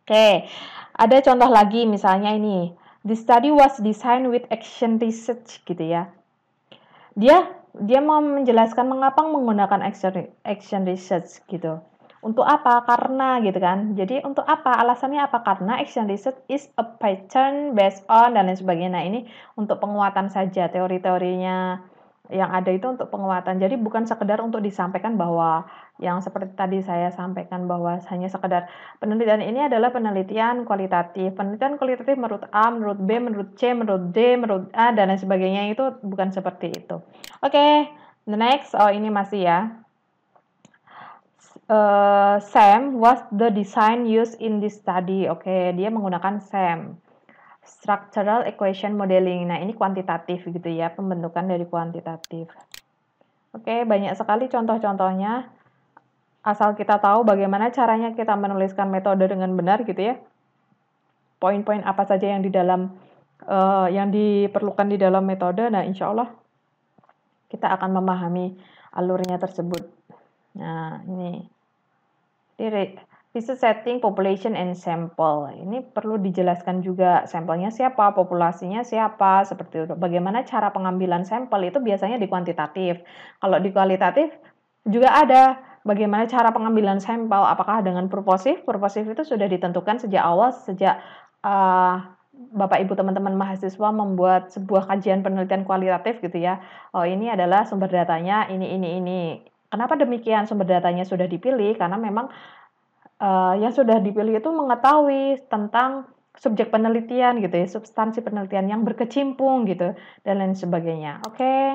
Oke, 0.03 0.46
ada 0.93 1.17
contoh 1.25 1.50
lagi 1.50 1.89
misalnya 1.89 2.38
ini. 2.38 2.75
The 3.08 3.17
study 3.17 3.50
was 3.50 3.82
designed 3.82 4.29
with 4.29 4.46
action 4.53 5.01
research 5.01 5.63
gitu 5.65 5.82
ya. 5.82 6.12
Dia 7.15 7.63
dia 7.74 8.00
mau 8.05 8.22
menjelaskan 8.22 8.86
mengapa 8.86 9.25
menggunakan 9.25 9.82
action 9.82 10.29
action 10.46 10.86
research 10.86 11.41
gitu. 11.50 11.82
Untuk 12.24 12.48
apa? 12.48 12.88
Karena 12.88 13.44
gitu 13.44 13.60
kan. 13.60 14.00
Jadi 14.00 14.24
untuk 14.24 14.48
apa? 14.48 14.80
Alasannya 14.80 15.27
apa? 15.27 15.44
Karena 15.44 15.75
action 15.84 16.08
research 16.08 16.39
is 16.48 16.72
a 16.80 16.88
pattern 16.88 17.75
based 17.75 18.08
on 18.08 18.39
dan 18.39 18.48
lain 18.48 18.56
sebagainya. 18.56 18.96
Nah, 18.96 19.03
ini 19.03 19.27
untuk 19.60 19.84
penguatan 19.84 20.32
saja 20.32 20.72
teori-teorinya 20.72 21.84
yang 22.32 22.56
ada 22.56 22.72
itu 22.72 22.88
untuk 22.88 23.12
penguatan. 23.12 23.60
Jadi 23.60 23.75
bukan 23.75 24.08
sekedar 24.08 24.39
untuk 24.39 24.63
disampaikan 24.63 25.20
bahwa 25.20 25.68
yang 26.00 26.24
seperti 26.24 26.56
tadi 26.56 26.80
saya 26.80 27.12
sampaikan 27.12 27.68
bahwa 27.68 28.00
hanya 28.08 28.32
sekedar 28.32 28.72
penelitian 29.03 29.44
ini 29.44 29.68
adalah 29.68 29.92
penelitian 29.92 30.63
kualitatif. 30.63 31.36
Penelitian 31.36 31.75
kualitatif 31.75 32.15
menurut 32.15 32.48
A, 32.56 32.72
menurut 32.72 33.03
B, 33.03 33.20
menurut 33.20 33.60
C, 33.60 33.75
menurut 33.75 34.15
D, 34.15 34.39
menurut 34.39 34.72
A 34.72 34.96
dan 34.96 35.12
lain 35.12 35.20
sebagainya 35.20 35.75
itu 35.75 35.84
bukan 36.00 36.32
seperti 36.32 36.72
itu. 36.72 37.03
Oke, 37.44 37.51
okay, 37.51 37.92
the 38.24 38.39
next 38.39 38.72
oh 38.80 38.88
ini 38.88 39.12
masih 39.12 39.44
ya 39.44 39.84
uh, 41.70 42.39
SAM 42.41 43.00
was 43.00 43.20
the 43.32 43.51
design 43.53 44.08
used 44.08 44.39
in 44.39 44.60
this 44.60 44.79
study. 44.79 45.29
Oke, 45.29 45.48
okay, 45.48 45.63
dia 45.75 45.88
menggunakan 45.93 46.41
SAM. 46.43 47.00
Structural 47.63 48.43
Equation 48.48 49.00
Modeling. 49.00 49.48
Nah, 49.48 49.60
ini 49.60 49.72
kuantitatif 49.72 50.43
gitu 50.48 50.67
ya, 50.67 50.91
pembentukan 50.91 51.48
dari 51.48 51.63
kuantitatif. 51.63 52.51
Oke, 53.53 53.63
okay, 53.63 53.79
banyak 53.88 54.12
sekali 54.17 54.51
contoh-contohnya. 54.51 55.48
Asal 56.43 56.75
kita 56.75 57.00
tahu 57.00 57.24
bagaimana 57.24 57.72
caranya 57.72 58.12
kita 58.12 58.36
menuliskan 58.36 58.91
metode 58.91 59.24
dengan 59.32 59.55
benar 59.55 59.88
gitu 59.88 60.12
ya. 60.12 60.20
Poin-poin 61.39 61.79
apa 61.88 62.03
saja 62.03 62.36
yang 62.36 62.43
di 62.43 62.51
dalam 62.51 62.91
uh, 63.48 63.88
yang 63.88 64.12
diperlukan 64.12 64.91
di 64.91 65.00
dalam 65.00 65.24
metode. 65.24 65.63
Nah, 65.72 65.88
insya 65.88 66.12
Allah 66.12 66.36
kita 67.48 67.72
akan 67.72 67.96
memahami 67.96 68.60
alurnya 68.91 69.39
tersebut. 69.39 69.88
Nah, 70.60 71.00
ini 71.08 71.52
Research 73.33 73.65
setting 73.65 73.98
population 73.98 74.53
and 74.53 74.77
sample. 74.77 75.50
Ini 75.50 75.89
perlu 75.89 76.22
dijelaskan 76.22 76.86
juga 76.86 77.25
sampelnya 77.25 77.74
siapa, 77.74 78.13
populasinya 78.13 78.86
siapa, 78.86 79.41
seperti 79.41 79.89
itu. 79.89 79.93
Bagaimana 79.98 80.45
cara 80.45 80.69
pengambilan 80.69 81.25
sampel 81.25 81.74
itu 81.74 81.81
biasanya 81.81 82.22
di 82.22 82.29
kuantitatif. 82.29 83.01
Kalau 83.41 83.57
di 83.57 83.74
kualitatif 83.74 84.29
juga 84.86 85.17
ada 85.17 85.57
bagaimana 85.81 86.29
cara 86.29 86.53
pengambilan 86.53 87.01
sampel, 87.01 87.41
apakah 87.41 87.81
dengan 87.81 88.05
purposif? 88.05 88.62
Purposif 88.69 89.10
itu 89.10 89.25
sudah 89.25 89.50
ditentukan 89.50 89.98
sejak 89.98 90.22
awal, 90.22 90.53
sejak 90.53 91.01
uh, 91.41 92.05
Bapak 92.33 92.86
Ibu 92.86 92.93
teman-teman 92.98 93.38
mahasiswa 93.38 93.89
membuat 93.93 94.53
sebuah 94.53 94.89
kajian 94.89 95.25
penelitian 95.25 95.65
kualitatif 95.65 96.22
gitu 96.22 96.38
ya. 96.38 96.62
Oh, 96.93 97.05
ini 97.05 97.29
adalah 97.29 97.65
sumber 97.65 97.89
datanya 97.89 98.50
ini 98.50 98.74
ini 98.74 98.89
ini 99.01 99.19
Kenapa 99.74 99.98
demikian 99.98 100.46
sumber 100.46 100.70
datanya 100.70 101.01
sudah 101.01 101.25
dipilih? 101.25 101.74
Karena 101.74 101.98
memang 101.98 102.30
uh, 103.18 103.58
yang 103.58 103.74
sudah 103.74 103.98
dipilih 103.98 104.38
itu 104.38 104.53
mengetahui 104.53 105.50
tentang 105.50 106.06
subjek 106.38 106.70
penelitian 106.70 107.42
gitu 107.42 107.58
ya, 107.58 107.65
substansi 107.65 108.22
penelitian 108.22 108.70
yang 108.70 108.86
berkecimpung 108.86 109.65
gitu 109.65 109.98
dan 110.22 110.34
lain 110.38 110.53
sebagainya. 110.53 111.25
Oke. 111.25 111.42
Okay. 111.42 111.65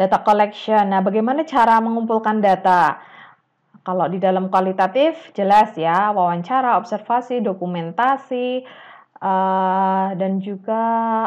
Data 0.00 0.24
collection. 0.24 0.88
Nah, 0.88 1.04
bagaimana 1.04 1.44
cara 1.44 1.76
mengumpulkan 1.84 2.40
data? 2.40 2.96
Kalau 3.84 4.08
di 4.08 4.16
dalam 4.16 4.48
kualitatif 4.48 5.36
jelas 5.36 5.76
ya, 5.76 6.08
wawancara, 6.16 6.80
observasi, 6.80 7.44
dokumentasi, 7.44 8.64
uh, 9.20 10.08
dan 10.16 10.40
juga 10.40 10.80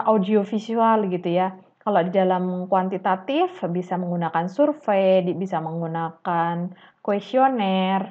audiovisual 0.09 1.05
gitu 1.09 1.29
ya. 1.37 1.53
Kalau 1.83 1.99
di 1.99 2.15
dalam 2.15 2.71
kuantitatif 2.71 3.59
bisa 3.67 3.99
menggunakan 3.99 4.47
survei, 4.47 5.27
bisa 5.35 5.59
menggunakan 5.59 6.71
kuesioner. 7.03 8.07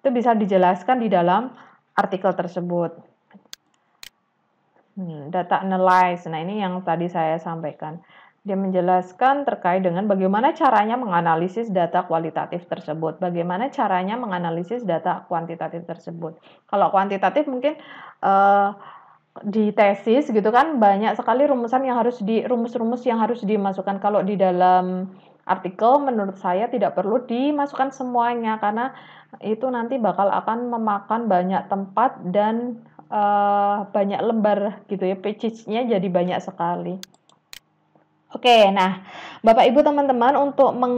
Itu 0.00 0.08
bisa 0.08 0.32
dijelaskan 0.32 1.04
di 1.04 1.12
dalam 1.12 1.52
artikel 1.92 2.32
tersebut. 2.32 2.96
Hmm, 4.96 5.28
data 5.28 5.60
analyze. 5.60 6.24
Nah, 6.32 6.40
ini 6.40 6.64
yang 6.64 6.80
tadi 6.80 7.12
saya 7.12 7.36
sampaikan. 7.36 8.00
Dia 8.42 8.58
menjelaskan 8.58 9.46
terkait 9.46 9.86
dengan 9.86 10.08
bagaimana 10.10 10.50
caranya 10.56 10.98
menganalisis 10.98 11.70
data 11.70 12.02
kualitatif 12.10 12.66
tersebut, 12.66 13.22
bagaimana 13.22 13.70
caranya 13.70 14.18
menganalisis 14.18 14.82
data 14.82 15.22
kuantitatif 15.30 15.86
tersebut. 15.86 16.34
Kalau 16.66 16.90
kuantitatif 16.90 17.46
mungkin 17.46 17.78
uh, 18.18 18.74
di 19.40 19.72
tesis 19.72 20.28
gitu 20.28 20.52
kan 20.52 20.76
banyak 20.76 21.16
sekali 21.16 21.48
rumusan 21.48 21.88
yang 21.88 21.96
harus 21.96 22.20
di 22.20 22.44
rumus-rumus 22.44 23.00
yang 23.08 23.16
harus 23.16 23.40
dimasukkan 23.40 23.96
kalau 23.96 24.20
di 24.20 24.36
dalam 24.36 25.08
artikel 25.48 26.04
menurut 26.04 26.36
saya 26.36 26.68
tidak 26.68 26.92
perlu 26.92 27.24
dimasukkan 27.24 27.96
semuanya 27.96 28.60
karena 28.60 28.92
itu 29.40 29.64
nanti 29.72 29.96
bakal 29.96 30.28
akan 30.28 30.68
memakan 30.68 31.32
banyak 31.32 31.64
tempat 31.72 32.20
dan 32.28 32.84
uh, 33.08 33.88
banyak 33.88 34.20
lembar 34.20 34.84
gitu 34.92 35.08
ya 35.08 35.16
pages-nya 35.16 35.88
jadi 35.88 36.08
banyak 36.12 36.38
sekali. 36.44 37.00
Oke, 38.32 38.68
nah 38.72 39.04
Bapak 39.44 39.68
Ibu 39.68 39.84
teman-teman 39.84 40.36
untuk 40.40 40.72
meng 40.72 40.96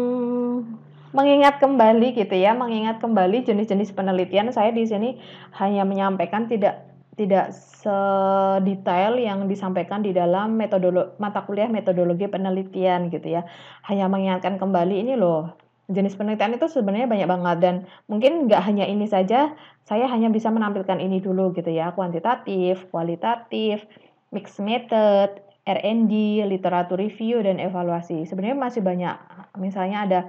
mengingat 1.15 1.63
kembali 1.63 2.19
gitu 2.19 2.35
ya, 2.35 2.59
mengingat 2.59 2.99
kembali 2.99 3.47
jenis-jenis 3.47 3.95
penelitian 3.95 4.51
saya 4.51 4.75
di 4.75 4.83
sini 4.83 5.23
hanya 5.55 5.87
menyampaikan 5.87 6.51
tidak 6.51 6.94
tidak 7.15 7.55
sedetail 7.55 9.15
yang 9.19 9.47
disampaikan 9.47 10.03
di 10.03 10.11
dalam 10.11 10.59
metodologi 10.59 11.15
mata 11.23 11.47
kuliah 11.47 11.71
metodologi 11.71 12.27
penelitian 12.27 13.11
gitu 13.11 13.39
ya. 13.39 13.43
Hanya 13.87 14.11
mengingatkan 14.11 14.59
kembali 14.59 15.07
ini 15.07 15.15
loh, 15.15 15.55
jenis 15.87 16.17
penelitian 16.17 16.57
itu 16.57 16.67
sebenarnya 16.67 17.07
banyak 17.07 17.29
banget 17.29 17.57
dan 17.61 17.75
mungkin 18.11 18.51
nggak 18.51 18.63
hanya 18.65 18.85
ini 18.89 19.05
saja, 19.05 19.53
saya 19.85 20.09
hanya 20.09 20.33
bisa 20.33 20.49
menampilkan 20.49 20.99
ini 20.99 21.21
dulu 21.21 21.53
gitu 21.53 21.69
ya, 21.69 21.93
kuantitatif, 21.93 22.89
kualitatif, 22.89 23.85
mixed 24.33 24.65
method, 24.65 25.45
R&D, 25.65 26.45
literatur 26.45 27.01
review 27.01 27.41
dan 27.41 27.61
evaluasi. 27.61 28.25
Sebenarnya 28.29 28.57
masih 28.57 28.81
banyak. 28.85 29.17
Misalnya 29.57 29.99
ada 30.05 30.21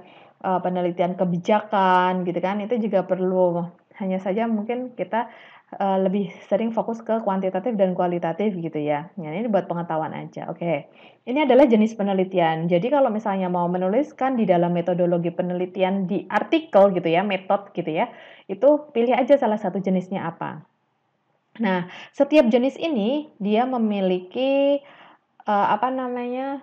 uh, 0.44 0.60
penelitian 0.60 1.16
kebijakan 1.16 2.24
gitu 2.28 2.40
kan, 2.40 2.60
itu 2.60 2.76
juga 2.80 3.04
perlu 3.04 3.68
hanya 3.96 4.20
saja 4.20 4.44
mungkin 4.44 4.92
kita 4.92 5.32
uh, 5.78 5.98
lebih 6.00 6.32
sering 6.48 6.72
fokus 6.72 6.98
ke 7.04 7.22
kuantitatif 7.22 7.76
dan 7.76 7.92
kualitatif 7.92 8.56
gitu 8.56 8.80
ya. 8.80 9.12
Nah, 9.20 9.32
ini 9.32 9.48
buat 9.48 9.68
pengetahuan 9.68 10.12
aja. 10.16 10.48
Oke. 10.48 10.88
Ini 11.26 11.44
adalah 11.44 11.66
jenis 11.66 11.94
penelitian. 11.98 12.70
Jadi 12.70 12.86
kalau 12.88 13.10
misalnya 13.10 13.50
mau 13.50 13.66
menuliskan 13.66 14.38
di 14.38 14.46
dalam 14.46 14.72
metodologi 14.72 15.34
penelitian 15.34 16.06
di 16.06 16.24
artikel 16.30 16.94
gitu 16.94 17.08
ya, 17.10 17.26
metode 17.26 17.74
gitu 17.74 17.90
ya, 17.90 18.08
itu 18.46 18.68
pilih 18.94 19.14
aja 19.14 19.34
salah 19.36 19.58
satu 19.58 19.82
jenisnya 19.82 20.24
apa. 20.24 20.62
Nah, 21.58 21.88
setiap 22.14 22.46
jenis 22.46 22.78
ini 22.78 23.32
dia 23.42 23.66
memiliki 23.66 24.80
uh, 25.44 25.66
apa 25.72 25.90
namanya? 25.90 26.62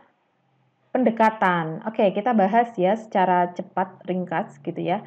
pendekatan. 0.93 1.81
Oke, 1.89 2.13
kita 2.13 2.37
bahas 2.37 2.69
ya 2.77 2.93
secara 2.93 3.49
cepat 3.57 4.05
ringkas 4.05 4.61
gitu 4.61 4.77
ya. 4.77 5.01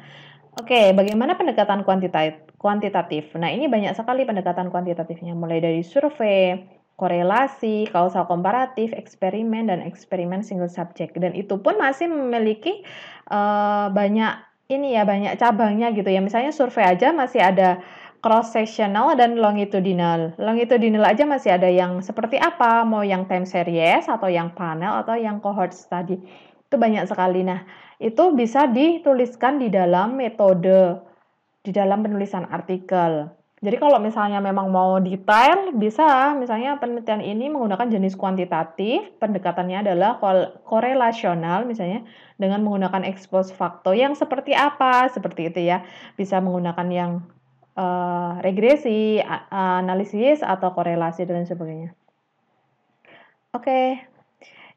Oke, 0.59 0.91
bagaimana 0.91 1.39
pendekatan 1.39 1.87
kuantitatif? 1.87 2.46
Kuantitatif. 2.57 3.37
Nah, 3.37 3.53
ini 3.53 3.69
banyak 3.69 3.93
sekali 3.93 4.25
pendekatan 4.25 4.73
kuantitatifnya, 4.73 5.37
mulai 5.37 5.61
dari 5.61 5.85
survei, 5.85 6.57
korelasi, 6.97 7.93
kausal 7.93 8.25
komparatif, 8.25 8.89
eksperimen, 8.97 9.69
dan 9.69 9.85
eksperimen 9.85 10.41
single 10.41 10.69
subject. 10.69 11.13
Dan 11.21 11.37
itu 11.37 11.61
pun 11.61 11.77
masih 11.77 12.09
memiliki 12.09 12.81
uh, 13.29 13.93
banyak 13.93 14.41
ini 14.73 14.97
ya, 14.97 15.05
banyak 15.05 15.37
cabangnya 15.37 15.93
gitu 15.93 16.09
ya. 16.09 16.19
Misalnya 16.19 16.49
survei 16.49 16.89
aja 16.89 17.13
masih 17.13 17.39
ada 17.39 17.79
cross 18.25 18.51
sectional 18.51 19.13
dan 19.13 19.37
longitudinal. 19.37 20.33
Longitudinal 20.41 21.05
aja 21.05 21.23
masih 21.29 21.53
ada 21.53 21.69
yang 21.69 22.01
seperti 22.01 22.41
apa, 22.41 22.81
mau 22.81 23.05
yang 23.05 23.29
time 23.29 23.45
series 23.45 24.09
atau 24.09 24.27
yang 24.27 24.51
panel 24.57 25.05
atau 25.05 25.13
yang 25.13 25.37
cohort 25.37 25.77
study. 25.77 26.17
Itu 26.67 26.75
banyak 26.81 27.05
sekali. 27.05 27.45
Nah, 27.45 27.61
itu 28.01 28.33
bisa 28.33 28.65
dituliskan 28.65 29.61
di 29.61 29.69
dalam 29.69 30.17
metode 30.17 31.05
di 31.61 31.71
dalam 31.73 32.05
penulisan 32.05 32.45
artikel. 32.49 33.31
Jadi 33.57 33.73
kalau 33.81 33.97
misalnya 33.97 34.37
memang 34.37 34.69
mau 34.69 35.01
detail, 35.01 35.73
bisa 35.73 36.37
misalnya 36.37 36.77
penelitian 36.77 37.25
ini 37.25 37.49
menggunakan 37.49 37.89
jenis 37.89 38.13
kuantitatif, 38.13 39.17
pendekatannya 39.17 39.81
adalah 39.81 40.21
korelasional 40.61 41.65
misalnya 41.65 42.05
dengan 42.37 42.61
menggunakan 42.61 43.01
expose 43.09 43.49
facto 43.49 43.97
yang 43.97 44.13
seperti 44.13 44.53
apa, 44.53 45.09
seperti 45.09 45.49
itu 45.49 45.73
ya. 45.73 45.81
Bisa 46.13 46.37
menggunakan 46.37 46.87
yang 46.93 47.11
uh, 47.73 48.37
regresi, 48.45 49.25
analisis 49.49 50.45
atau 50.45 50.77
korelasi 50.77 51.25
dan 51.25 51.49
sebagainya. 51.49 51.97
Oke, 53.57 54.05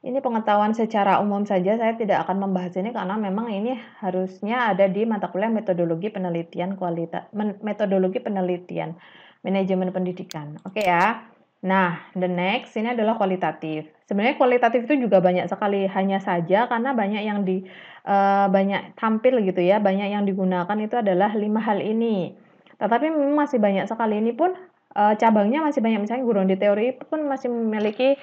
ini 0.01 0.19
pengetahuan 0.25 0.73
secara 0.73 1.21
umum 1.21 1.45
saja, 1.45 1.77
saya 1.77 1.93
tidak 1.93 2.25
akan 2.25 2.49
membahas 2.49 2.73
ini 2.81 2.89
karena 2.97 3.21
memang 3.21 3.53
ini 3.53 3.77
harusnya 4.01 4.73
ada 4.73 4.89
di 4.89 5.05
mata 5.05 5.29
kuliah 5.29 5.53
metodologi 5.53 6.09
penelitian 6.09 6.81
kualitas 6.81 7.29
metodologi 7.61 8.17
penelitian 8.17 8.97
manajemen 9.45 9.93
pendidikan. 9.93 10.57
Oke 10.65 10.89
ya. 10.89 11.29
Nah, 11.61 12.01
the 12.17 12.25
next 12.25 12.73
ini 12.81 12.97
adalah 12.97 13.21
kualitatif. 13.21 13.85
Sebenarnya 14.09 14.41
kualitatif 14.41 14.89
itu 14.89 15.05
juga 15.05 15.21
banyak 15.21 15.45
sekali, 15.45 15.85
hanya 15.93 16.17
saja 16.17 16.65
karena 16.65 16.97
banyak 16.97 17.21
yang 17.21 17.45
di 17.45 17.69
uh, 18.09 18.49
banyak 18.49 18.97
tampil 18.97 19.45
gitu 19.45 19.61
ya, 19.61 19.77
banyak 19.77 20.09
yang 20.09 20.25
digunakan 20.25 20.77
itu 20.81 20.97
adalah 20.97 21.37
lima 21.37 21.61
hal 21.61 21.85
ini. 21.85 22.33
Tetapi 22.81 23.13
memang 23.13 23.45
masih 23.45 23.61
banyak 23.61 23.85
sekali 23.85 24.25
ini 24.25 24.33
pun 24.33 24.57
uh, 24.97 25.15
cabangnya 25.21 25.61
masih 25.63 25.85
banyak 25.85 26.01
misalnya 26.01 26.25
guru 26.25 26.41
di 26.49 26.57
teori 26.57 26.97
pun 26.97 27.29
masih 27.29 27.53
memiliki 27.53 28.17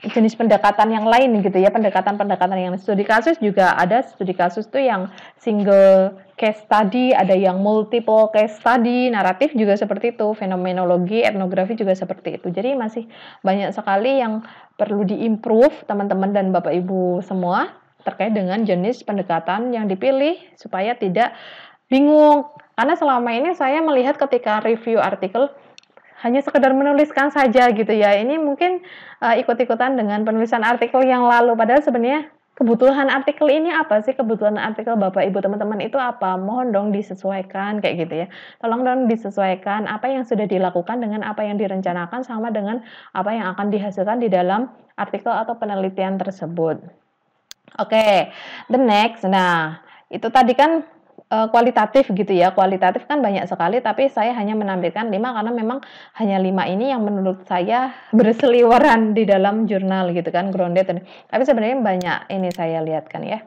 jenis 0.00 0.32
pendekatan 0.32 0.88
yang 0.88 1.04
lain 1.04 1.44
gitu 1.44 1.60
ya 1.60 1.68
pendekatan-pendekatan 1.68 2.56
yang 2.56 2.74
studi 2.80 3.04
kasus 3.04 3.36
juga 3.36 3.76
ada. 3.76 4.00
Studi 4.00 4.32
kasus 4.32 4.64
tuh 4.72 4.80
yang 4.80 5.12
single 5.36 6.16
case 6.40 6.56
study 6.64 7.12
ada 7.12 7.36
yang 7.36 7.60
multiple 7.60 8.32
case 8.32 8.56
study 8.56 9.12
naratif 9.12 9.52
juga 9.52 9.76
seperti 9.76 10.16
itu 10.16 10.32
fenomenologi 10.32 11.20
etnografi 11.20 11.76
juga 11.76 11.92
seperti 11.92 12.40
itu. 12.40 12.48
Jadi 12.48 12.72
masih 12.72 13.04
banyak 13.44 13.76
sekali 13.76 14.24
yang 14.24 14.40
perlu 14.80 15.04
diimprove 15.04 15.84
teman-teman 15.84 16.32
dan 16.32 16.48
bapak 16.48 16.72
ibu 16.72 17.20
semua 17.20 17.68
terkait 18.00 18.32
dengan 18.32 18.64
jenis 18.64 19.04
pendekatan 19.04 19.76
yang 19.76 19.84
dipilih 19.84 20.40
supaya 20.56 20.96
tidak 20.96 21.36
bingung. 21.92 22.48
Karena 22.72 22.96
selama 22.96 23.28
ini 23.36 23.52
saya 23.52 23.84
melihat 23.84 24.16
ketika 24.16 24.64
review 24.64 24.96
artikel 24.96 25.52
hanya 26.20 26.40
sekedar 26.44 26.72
menuliskan 26.76 27.32
saja 27.32 27.72
gitu 27.72 27.92
ya. 27.92 28.16
Ini 28.20 28.36
mungkin 28.36 28.84
uh, 29.24 29.34
ikut-ikutan 29.40 29.96
dengan 29.96 30.24
penulisan 30.24 30.60
artikel 30.64 31.04
yang 31.04 31.24
lalu 31.24 31.56
padahal 31.56 31.80
sebenarnya 31.80 32.28
kebutuhan 32.60 33.08
artikel 33.08 33.48
ini 33.48 33.72
apa 33.72 34.04
sih? 34.04 34.12
Kebutuhan 34.12 34.60
artikel 34.60 34.92
Bapak 35.00 35.24
Ibu 35.24 35.40
teman-teman 35.40 35.80
itu 35.80 35.96
apa? 35.96 36.36
Mohon 36.36 36.66
dong 36.76 36.88
disesuaikan 36.92 37.80
kayak 37.80 38.04
gitu 38.04 38.14
ya. 38.24 38.26
Tolong 38.60 38.84
dong 38.84 39.00
disesuaikan 39.08 39.88
apa 39.88 40.12
yang 40.12 40.28
sudah 40.28 40.44
dilakukan 40.44 41.00
dengan 41.00 41.24
apa 41.24 41.40
yang 41.40 41.56
direncanakan 41.56 42.20
sama 42.20 42.52
dengan 42.52 42.84
apa 43.16 43.32
yang 43.32 43.48
akan 43.56 43.72
dihasilkan 43.72 44.20
di 44.20 44.28
dalam 44.28 44.68
artikel 45.00 45.32
atau 45.32 45.56
penelitian 45.56 46.20
tersebut. 46.20 46.84
Oke, 47.80 47.96
okay, 47.96 48.16
the 48.68 48.76
next. 48.76 49.24
Nah, 49.24 49.80
itu 50.12 50.28
tadi 50.28 50.52
kan 50.52 50.84
uh, 51.30 51.46
kualitatif 51.48 52.10
gitu 52.10 52.34
ya. 52.34 52.52
Kualitatif 52.52 53.06
kan 53.06 53.22
banyak 53.22 53.46
sekali, 53.46 53.78
tapi 53.80 54.10
saya 54.10 54.34
hanya 54.36 54.58
menampilkan 54.58 55.08
lima 55.08 55.32
karena 55.32 55.52
memang 55.54 55.78
hanya 56.18 56.36
lima 56.42 56.66
ini 56.66 56.90
yang 56.90 57.06
menurut 57.06 57.46
saya 57.46 57.94
berseliweran 58.18 59.14
di 59.16 59.24
dalam 59.24 59.64
jurnal 59.70 60.12
gitu 60.12 60.28
kan, 60.28 60.50
grounded. 60.50 60.90
Tapi 61.30 61.42
sebenarnya 61.46 61.78
banyak 61.80 62.18
ini 62.34 62.48
saya 62.52 62.82
lihat 62.82 63.06
kan 63.08 63.22
ya. 63.22 63.40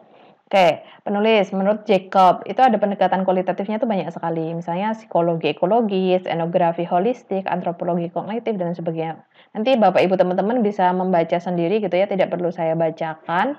Oke, 0.53 0.85
penulis 1.01 1.49
menurut 1.49 1.81
Jacob 1.81 2.45
itu 2.45 2.61
ada 2.61 2.77
pendekatan 2.77 3.25
kualitatifnya 3.25 3.81
itu 3.81 3.89
banyak 3.89 4.13
sekali. 4.13 4.53
Misalnya 4.53 4.93
psikologi 4.93 5.49
ekologis, 5.49 6.29
etnografi 6.29 6.85
holistik, 6.85 7.49
antropologi 7.49 8.13
kognitif 8.13 8.53
dan 8.61 8.77
sebagainya. 8.77 9.17
Nanti 9.57 9.73
Bapak 9.81 10.05
Ibu 10.05 10.13
teman-teman 10.13 10.61
bisa 10.61 10.93
membaca 10.93 11.41
sendiri 11.41 11.81
gitu 11.81 11.97
ya, 11.97 12.05
tidak 12.05 12.29
perlu 12.29 12.53
saya 12.53 12.77
bacakan. 12.77 13.57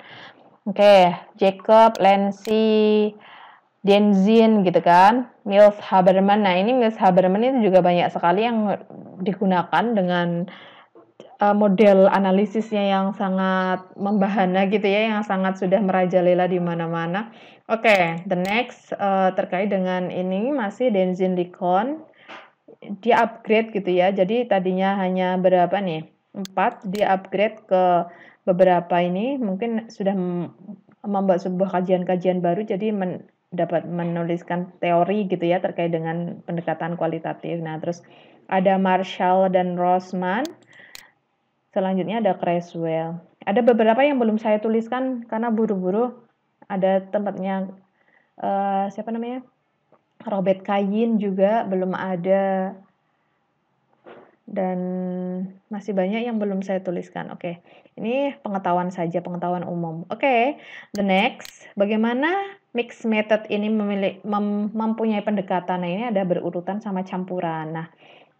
Oke, 0.70 1.10
Jacob, 1.34 1.98
Lancy, 1.98 3.10
Denzin 3.84 4.64
gitu 4.64 4.80
kan, 4.80 5.28
Mills 5.44 5.76
Haberman. 5.84 6.40
Nah 6.48 6.56
ini 6.56 6.72
Mills 6.72 6.96
Haberman 6.96 7.44
itu 7.44 7.68
juga 7.68 7.84
banyak 7.84 8.08
sekali 8.08 8.48
yang 8.48 8.80
digunakan 9.20 9.84
dengan 9.92 10.48
uh, 11.44 11.52
model 11.52 12.08
analisisnya 12.08 12.80
yang 12.80 13.12
sangat 13.12 13.84
membahana 14.00 14.72
gitu 14.72 14.88
ya, 14.88 15.12
yang 15.12 15.20
sangat 15.20 15.60
sudah 15.60 15.84
merajalela 15.84 16.48
di 16.48 16.56
mana-mana. 16.56 17.28
Oke, 17.68 17.88
okay, 17.88 18.02
the 18.24 18.36
next 18.36 18.92
uh, 18.96 19.32
terkait 19.36 19.68
dengan 19.68 20.08
ini 20.08 20.48
masih 20.48 20.88
Denzin 20.88 21.36
Likon. 21.36 22.04
Dia 23.04 23.24
upgrade 23.24 23.72
gitu 23.72 23.88
ya, 23.92 24.12
jadi 24.12 24.48
tadinya 24.48 24.96
hanya 25.00 25.40
berapa 25.40 25.72
nih? 25.80 26.08
4, 26.56 26.88
dia 26.88 27.16
upgrade 27.16 27.64
ke 27.64 27.84
beberapa 28.44 29.00
ini, 29.00 29.40
mungkin 29.40 29.88
sudah 29.88 30.12
membuat 31.04 31.40
sebuah 31.40 31.80
kajian-kajian 31.80 32.44
baru, 32.44 32.68
jadi 32.68 32.92
men 32.92 33.24
dapat 33.54 33.86
menuliskan 33.86 34.74
teori 34.82 35.30
gitu 35.30 35.42
ya 35.46 35.62
terkait 35.62 35.94
dengan 35.94 36.42
pendekatan 36.44 36.98
kualitatif. 36.98 37.62
Nah, 37.62 37.78
terus 37.78 38.02
ada 38.50 38.76
Marshall 38.76 39.48
dan 39.54 39.78
Rosman. 39.78 40.44
Selanjutnya 41.72 42.22
ada 42.22 42.36
Creswell. 42.38 43.18
Ada 43.44 43.60
beberapa 43.62 44.02
yang 44.04 44.20
belum 44.20 44.36
saya 44.38 44.60
tuliskan 44.60 45.26
karena 45.26 45.50
buru-buru. 45.50 46.14
Ada 46.66 47.08
tempatnya 47.08 47.70
uh, 48.40 48.86
siapa 48.92 49.10
namanya? 49.10 49.44
Robert 50.24 50.64
Kayin 50.64 51.20
juga 51.20 51.68
belum 51.68 51.92
ada 51.92 52.72
dan 54.44 54.78
masih 55.72 55.96
banyak 55.96 56.24
yang 56.28 56.36
belum 56.36 56.60
saya 56.60 56.80
tuliskan. 56.84 57.32
Oke, 57.32 57.60
ini 57.96 58.36
pengetahuan 58.44 58.92
saja, 58.92 59.24
pengetahuan 59.24 59.64
umum. 59.64 60.04
Oke, 60.12 60.60
the 60.92 61.04
next, 61.04 61.68
bagaimana 61.76 62.30
mix 62.74 63.06
method 63.06 63.46
ini 63.48 63.70
memilih, 63.70 64.18
mem, 64.26 64.74
mempunyai 64.74 65.22
pendekatan. 65.22 65.86
Nah, 65.86 65.90
ini 65.90 66.04
ada 66.10 66.26
berurutan 66.26 66.82
sama 66.82 67.06
campuran. 67.06 67.70
Nah, 67.70 67.86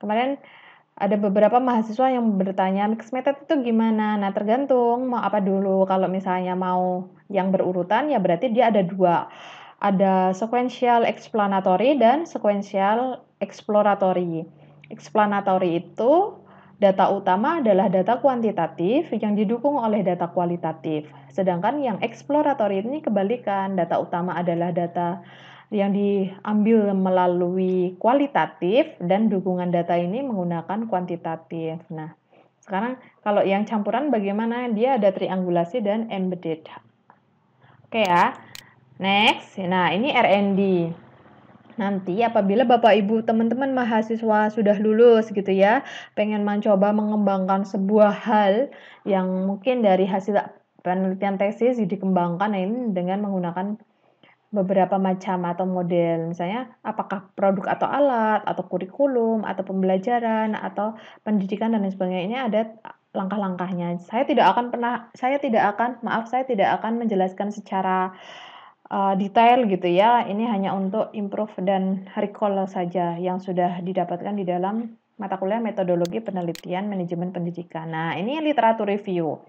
kemarin 0.03 0.37
ada 0.94 1.14
beberapa 1.18 1.62
mahasiswa 1.62 2.11
yang 2.11 2.35
bertanya 2.35 2.90
mix 2.90 3.14
method 3.14 3.38
itu 3.47 3.55
gimana? 3.70 4.18
Nah, 4.18 4.35
tergantung 4.35 5.07
mau 5.07 5.23
apa 5.23 5.38
dulu. 5.38 5.87
Kalau 5.87 6.11
misalnya 6.11 6.59
mau 6.59 7.07
yang 7.31 7.55
berurutan 7.55 8.11
ya 8.11 8.18
berarti 8.18 8.51
dia 8.51 8.75
ada 8.75 8.83
dua. 8.83 9.31
Ada 9.79 10.35
sequential 10.35 11.07
explanatory 11.07 11.94
dan 11.99 12.27
sequential 12.27 13.23
exploratory. 13.38 14.47
Explanatory 14.90 15.87
itu 15.87 16.44
Data 16.85 17.09
utama 17.09 17.64
adalah 17.64 17.88
data 17.88 18.20
kuantitatif 18.20 19.09
yang 19.16 19.33
didukung 19.33 19.81
oleh 19.81 20.05
data 20.05 20.29
kualitatif. 20.29 21.09
Sedangkan 21.33 21.81
yang 21.81 21.97
eksploratory 22.05 22.85
ini 22.85 23.01
kebalikan, 23.01 23.73
data 23.73 23.97
utama 23.97 24.37
adalah 24.37 24.68
data 24.68 25.25
yang 25.73 25.97
diambil 25.97 26.92
melalui 26.92 27.97
kualitatif 27.97 29.01
dan 29.01 29.33
dukungan 29.33 29.73
data 29.73 29.97
ini 29.97 30.20
menggunakan 30.29 30.85
kuantitatif. 30.85 31.81
Nah, 31.88 32.12
sekarang 32.61 33.01
kalau 33.25 33.40
yang 33.40 33.64
campuran 33.64 34.12
bagaimana? 34.12 34.68
Dia 34.68 35.01
ada 35.01 35.09
triangulasi 35.09 35.81
dan 35.81 36.12
embedded. 36.12 36.68
Oke 37.88 38.05
ya. 38.05 38.37
Next. 39.01 39.57
Nah, 39.57 39.88
ini 39.88 40.12
R&D. 40.12 40.61
Nanti 41.75 42.23
apabila 42.23 42.63
Bapak 42.63 42.95
Ibu 42.95 43.27
teman-teman 43.27 43.75
mahasiswa 43.75 44.51
sudah 44.51 44.77
lulus 44.79 45.31
gitu 45.35 45.51
ya, 45.51 45.83
pengen 46.15 46.47
mencoba 46.47 46.95
mengembangkan 46.95 47.67
sebuah 47.67 48.15
hal 48.15 48.71
yang 49.03 49.27
mungkin 49.51 49.83
dari 49.83 50.07
hasil 50.07 50.39
penelitian 50.85 51.41
tesis 51.41 51.81
dikembangkan 51.81 52.53
nah 52.53 52.61
ini 52.61 52.93
dengan 52.93 53.25
menggunakan 53.25 53.81
beberapa 54.55 55.03
macam 55.03 55.43
atau 55.51 55.67
model 55.67 56.31
misalnya 56.31 56.71
apakah 56.87 57.27
produk 57.35 57.75
atau 57.75 57.89
alat 57.91 58.41
atau 58.47 58.63
kurikulum 58.71 59.43
atau 59.43 59.67
pembelajaran 59.67 60.55
atau 60.55 60.95
pendidikan 61.27 61.75
dan 61.75 61.83
lain 61.83 61.91
sebagainya 61.91 62.23
ini 62.23 62.37
ada 62.39 62.61
langkah-langkahnya. 63.15 63.99
Saya 64.03 64.23
tidak 64.27 64.55
akan 64.55 64.71
pernah 64.71 65.11
saya 65.15 65.43
tidak 65.43 65.75
akan 65.75 66.03
maaf 66.07 66.31
saya 66.31 66.47
tidak 66.47 66.71
akan 66.79 67.03
menjelaskan 67.03 67.51
secara 67.51 68.15
uh, 68.95 69.15
detail 69.19 69.67
gitu 69.67 69.91
ya. 69.91 70.23
Ini 70.23 70.47
hanya 70.47 70.71
untuk 70.79 71.11
improve 71.11 71.51
dan 71.67 72.07
recall 72.15 72.55
saja 72.71 73.19
yang 73.19 73.43
sudah 73.43 73.83
didapatkan 73.83 74.35
di 74.39 74.47
dalam 74.47 74.95
mata 75.19 75.39
kuliah 75.39 75.59
metodologi 75.59 76.23
penelitian 76.23 76.87
manajemen 76.87 77.35
pendidikan. 77.35 77.91
Nah, 77.91 78.15
ini 78.15 78.39
literatur 78.39 78.87
review. 78.87 79.43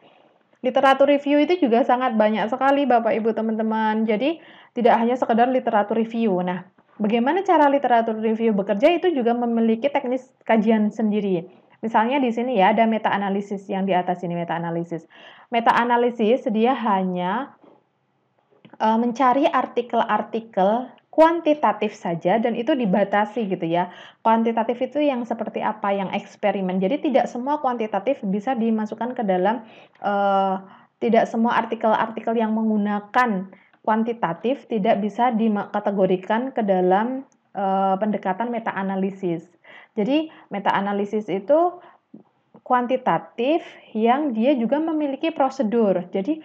Literatur 0.66 1.06
review 1.14 1.46
itu 1.46 1.62
juga 1.62 1.86
sangat 1.86 2.18
banyak 2.18 2.50
sekali 2.50 2.90
Bapak 2.90 3.14
Ibu 3.14 3.38
teman-teman. 3.38 4.10
Jadi, 4.10 4.42
tidak 4.74 4.98
hanya 4.98 5.14
sekedar 5.14 5.46
literatur 5.50 5.98
review. 5.98 6.42
Nah, 6.42 6.66
bagaimana 6.98 7.46
cara 7.46 7.70
literatur 7.70 8.18
review 8.18 8.54
bekerja 8.54 8.94
itu 8.94 9.14
juga 9.14 9.38
memiliki 9.38 9.90
teknis 9.94 10.26
kajian 10.46 10.90
sendiri. 10.90 11.46
Misalnya 11.86 12.18
di 12.18 12.34
sini 12.34 12.58
ya 12.58 12.74
ada 12.74 12.90
meta 12.90 13.14
analisis 13.14 13.70
yang 13.70 13.86
di 13.86 13.94
atas 13.94 14.26
ini 14.26 14.34
meta 14.34 14.58
analisis. 14.58 15.06
Meta 15.54 15.70
analisis 15.70 16.42
dia 16.50 16.74
hanya 16.74 17.54
uh, 18.80 18.98
mencari 19.00 19.48
artikel-artikel 19.48 20.92
kuantitatif 21.16 21.96
saja 21.96 22.36
dan 22.44 22.60
itu 22.60 22.76
dibatasi 22.76 23.48
gitu 23.48 23.64
ya. 23.64 23.88
Kuantitatif 24.20 24.84
itu 24.84 25.00
yang 25.00 25.24
seperti 25.24 25.64
apa? 25.64 25.96
Yang 25.96 26.12
eksperimen. 26.20 26.84
Jadi 26.84 27.08
tidak 27.08 27.32
semua 27.32 27.64
kuantitatif 27.64 28.20
bisa 28.28 28.52
dimasukkan 28.52 29.16
ke 29.16 29.24
dalam 29.24 29.64
uh, 30.04 30.60
tidak 31.00 31.32
semua 31.32 31.56
artikel-artikel 31.56 32.36
yang 32.36 32.52
menggunakan 32.52 33.48
kuantitatif 33.86 34.68
tidak 34.68 35.00
bisa 35.00 35.32
dikategorikan 35.32 36.52
ke 36.52 36.60
dalam 36.66 37.24
uh, 37.56 37.96
pendekatan 37.96 38.52
meta 38.52 38.76
analisis. 38.76 39.48
Jadi 39.96 40.28
meta 40.52 40.76
analisis 40.76 41.32
itu 41.32 41.80
kuantitatif 42.66 43.64
yang 43.96 44.36
dia 44.36 44.58
juga 44.58 44.82
memiliki 44.84 45.32
prosedur. 45.32 46.12
Jadi 46.12 46.44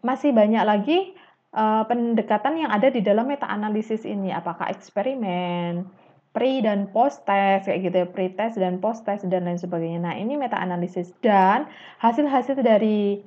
masih 0.00 0.30
banyak 0.30 0.64
lagi 0.64 1.12
uh, 1.58 1.82
pendekatan 1.90 2.54
yang 2.62 2.70
ada 2.70 2.86
di 2.94 3.02
dalam 3.02 3.26
meta 3.26 3.50
analisis 3.50 4.06
ini. 4.06 4.30
Apakah 4.30 4.70
eksperimen 4.70 5.82
pre 6.30 6.62
dan 6.62 6.86
post 6.94 7.26
test 7.26 7.66
kayak 7.66 7.80
gitu 7.90 7.96
ya 8.04 8.06
pre 8.06 8.30
test 8.30 8.60
dan 8.62 8.78
post 8.78 9.02
test 9.02 9.26
dan 9.26 9.42
lain 9.42 9.58
sebagainya. 9.58 9.98
Nah 9.98 10.14
ini 10.14 10.38
meta 10.38 10.54
analisis 10.54 11.10
dan 11.18 11.66
hasil-hasil 11.98 12.62
dari 12.62 13.18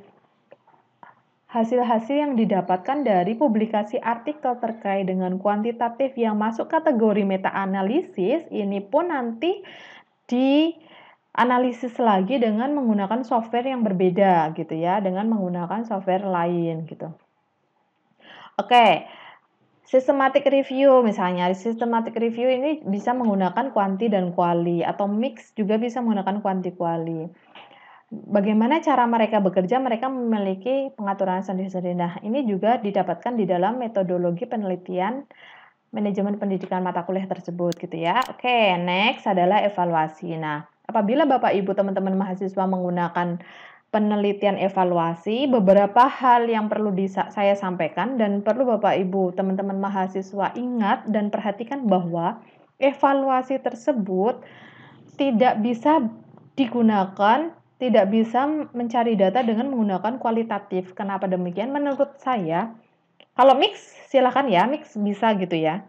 hasil-hasil 1.51 2.15
yang 2.15 2.33
didapatkan 2.39 3.03
dari 3.03 3.35
publikasi 3.35 3.99
artikel 3.99 4.55
terkait 4.63 5.03
dengan 5.11 5.35
kuantitatif 5.35 6.15
yang 6.15 6.39
masuk 6.39 6.71
kategori 6.71 7.27
meta 7.27 7.51
analisis 7.51 8.47
ini 8.47 8.79
pun 8.79 9.11
nanti 9.11 9.59
di 10.31 10.71
analisis 11.35 11.99
lagi 11.99 12.39
dengan 12.39 12.71
menggunakan 12.71 13.27
software 13.27 13.67
yang 13.67 13.83
berbeda 13.83 14.55
gitu 14.55 14.79
ya 14.79 15.03
dengan 15.03 15.27
menggunakan 15.27 15.83
software 15.83 16.23
lain 16.23 16.87
gitu. 16.87 17.11
Oke, 18.62 19.10
systematic 19.89 20.45
review 20.45 21.02
misalnya, 21.02 21.50
systematic 21.58 22.13
review 22.15 22.47
ini 22.47 22.86
bisa 22.86 23.12
menggunakan 23.17 23.74
kuanti 23.74 24.06
dan 24.08 24.32
kuali 24.38 24.86
atau 24.86 25.10
mix 25.10 25.52
juga 25.58 25.82
bisa 25.82 26.00
menggunakan 26.00 26.45
kuanti 26.45 26.71
kuali. 26.78 27.26
Bagaimana 28.12 28.84
cara 28.84 29.08
mereka 29.08 29.39
bekerja? 29.39 29.80
Mereka 29.80 30.12
memiliki 30.12 30.91
pengaturan 31.00 31.47
sendiri-sendiri. 31.47 31.95
Nah, 31.95 32.13
ini 32.21 32.43
juga 32.43 32.76
didapatkan 32.76 33.39
di 33.39 33.47
dalam 33.47 33.80
metodologi 33.80 34.43
penelitian 34.43 35.24
manajemen 35.95 36.36
pendidikan 36.36 36.84
mata 36.84 37.08
kuliah 37.08 37.28
tersebut 37.28 37.71
gitu 37.80 37.95
ya. 37.95 38.19
Oke, 38.32 38.76
next 38.84 39.28
adalah 39.28 39.63
evaluasi. 39.63 40.36
Nah, 40.36 40.67
apabila 40.88 41.24
Bapak 41.24 41.56
Ibu 41.56 41.71
teman-teman 41.71 42.19
mahasiswa 42.19 42.63
menggunakan 42.67 43.39
penelitian 43.91 44.56
evaluasi, 44.56 45.51
beberapa 45.51 46.08
hal 46.08 46.47
yang 46.47 46.71
perlu 46.71 46.95
saya 47.12 47.54
sampaikan 47.60 48.15
dan 48.15 48.39
perlu 48.39 48.63
Bapak 48.63 48.95
Ibu, 48.95 49.36
teman-teman 49.36 49.84
mahasiswa 49.84 50.56
ingat 50.56 51.12
dan 51.12 51.27
perhatikan 51.27 51.86
bahwa 51.91 52.39
evaluasi 52.80 53.60
tersebut 53.60 54.39
tidak 55.19 55.60
bisa 55.60 56.08
digunakan, 56.56 57.51
tidak 57.84 58.06
bisa 58.08 58.47
mencari 58.71 59.19
data 59.19 59.43
dengan 59.43 59.67
menggunakan 59.67 60.17
kualitatif. 60.23 60.95
Kenapa 60.95 61.27
demikian? 61.27 61.75
Menurut 61.75 62.15
saya, 62.15 62.71
kalau 63.36 63.60
mix 63.60 63.91
silakan 64.08 64.47
ya, 64.47 64.71
mix 64.71 64.95
bisa 64.95 65.36
gitu 65.36 65.60
ya. 65.60 65.84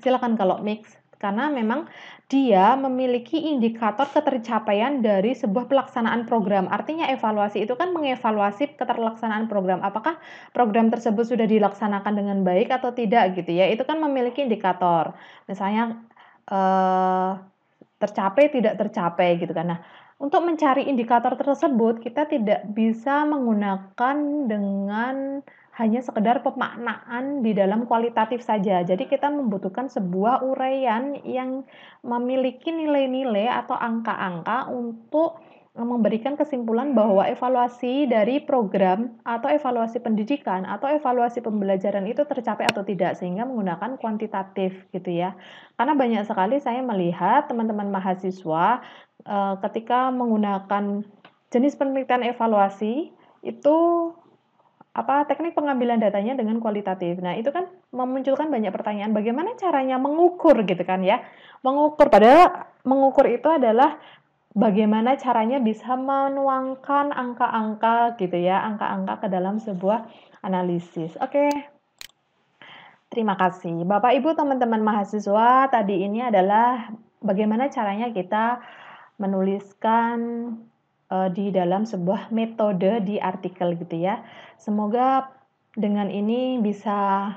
Silakan 0.00 0.40
kalau 0.40 0.56
mix 0.64 0.99
karena 1.20 1.52
memang 1.52 1.84
dia 2.32 2.72
memiliki 2.80 3.36
indikator 3.52 4.08
ketercapaian 4.08 5.04
dari 5.04 5.36
sebuah 5.36 5.68
pelaksanaan 5.68 6.24
program. 6.24 6.64
Artinya 6.72 7.12
evaluasi 7.12 7.68
itu 7.68 7.76
kan 7.76 7.92
mengevaluasi 7.92 8.80
keterlaksanaan 8.80 9.44
program. 9.44 9.84
Apakah 9.84 10.16
program 10.56 10.88
tersebut 10.88 11.28
sudah 11.28 11.44
dilaksanakan 11.44 12.12
dengan 12.16 12.40
baik 12.40 12.72
atau 12.72 12.96
tidak 12.96 13.36
gitu 13.36 13.52
ya. 13.52 13.68
Itu 13.68 13.84
kan 13.84 14.00
memiliki 14.00 14.40
indikator. 14.40 15.12
Misalnya 15.44 16.00
eh, 16.48 17.30
tercapai 18.00 18.44
tidak 18.48 18.80
tercapai 18.80 19.36
gitu 19.36 19.52
kan. 19.52 19.76
Nah, 19.76 19.80
untuk 20.20 20.40
mencari 20.44 20.88
indikator 20.88 21.36
tersebut 21.36 22.00
kita 22.00 22.24
tidak 22.28 22.64
bisa 22.72 23.28
menggunakan 23.28 24.16
dengan 24.48 25.44
hanya 25.78 26.02
sekedar 26.02 26.42
pemaknaan 26.42 27.46
di 27.46 27.54
dalam 27.54 27.86
kualitatif 27.86 28.42
saja. 28.42 28.82
Jadi 28.82 29.06
kita 29.06 29.30
membutuhkan 29.30 29.86
sebuah 29.86 30.42
uraian 30.42 31.14
yang 31.22 31.62
memiliki 32.02 32.74
nilai-nilai 32.74 33.46
atau 33.46 33.78
angka-angka 33.78 34.66
untuk 34.68 35.38
memberikan 35.70 36.34
kesimpulan 36.34 36.98
bahwa 36.98 37.22
evaluasi 37.30 38.10
dari 38.10 38.42
program 38.42 39.14
atau 39.22 39.46
evaluasi 39.46 40.02
pendidikan 40.02 40.66
atau 40.66 40.90
evaluasi 40.90 41.46
pembelajaran 41.46 42.10
itu 42.10 42.26
tercapai 42.26 42.66
atau 42.66 42.82
tidak 42.82 43.14
sehingga 43.14 43.46
menggunakan 43.46 43.94
kuantitatif 44.02 44.74
gitu 44.90 45.10
ya. 45.14 45.38
Karena 45.78 45.94
banyak 45.94 46.26
sekali 46.26 46.58
saya 46.58 46.82
melihat 46.82 47.46
teman-teman 47.46 47.86
mahasiswa 47.86 48.82
eh, 49.22 49.54
ketika 49.62 50.10
menggunakan 50.10 51.06
jenis 51.54 51.78
penelitian 51.78 52.26
evaluasi 52.26 53.14
itu 53.40 53.76
apa 54.90 55.22
teknik 55.30 55.54
pengambilan 55.54 56.02
datanya 56.02 56.34
dengan 56.34 56.58
kualitatif. 56.58 57.22
Nah, 57.22 57.38
itu 57.38 57.54
kan 57.54 57.70
memunculkan 57.94 58.50
banyak 58.50 58.74
pertanyaan 58.74 59.14
bagaimana 59.14 59.54
caranya 59.54 60.02
mengukur 60.02 60.58
gitu 60.66 60.82
kan 60.82 61.06
ya. 61.06 61.22
Mengukur 61.62 62.10
padahal 62.10 62.66
mengukur 62.82 63.30
itu 63.30 63.46
adalah 63.46 64.02
bagaimana 64.50 65.14
caranya 65.14 65.62
bisa 65.62 65.94
menuangkan 65.94 67.14
angka-angka 67.14 68.18
gitu 68.18 68.34
ya, 68.34 68.66
angka-angka 68.66 69.22
ke 69.22 69.28
dalam 69.30 69.62
sebuah 69.62 70.10
analisis. 70.42 71.14
Oke. 71.22 71.46
Terima 73.10 73.34
kasih. 73.34 73.82
Bapak 73.82 74.14
Ibu 74.22 74.38
teman-teman 74.38 74.86
mahasiswa, 74.86 75.66
tadi 75.66 76.06
ini 76.06 76.22
adalah 76.22 76.94
bagaimana 77.18 77.66
caranya 77.66 78.14
kita 78.14 78.62
menuliskan 79.18 80.18
uh, 81.10 81.28
di 81.28 81.52
dalam 81.52 81.84
sebuah 81.84 82.30
metode 82.32 83.02
di 83.04 83.18
artikel 83.20 83.76
gitu 83.76 84.00
ya. 84.00 84.22
Semoga 84.56 85.28
dengan 85.74 86.08
ini 86.08 86.58
bisa 86.62 87.30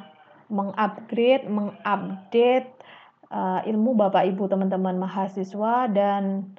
mengupgrade, 0.49 1.49
mengupdate 1.49 2.69
uh, 3.33 3.65
ilmu 3.65 3.97
Bapak 3.97 4.29
Ibu 4.29 4.47
teman-teman 4.47 5.01
mahasiswa 5.01 5.89
dan 5.89 6.53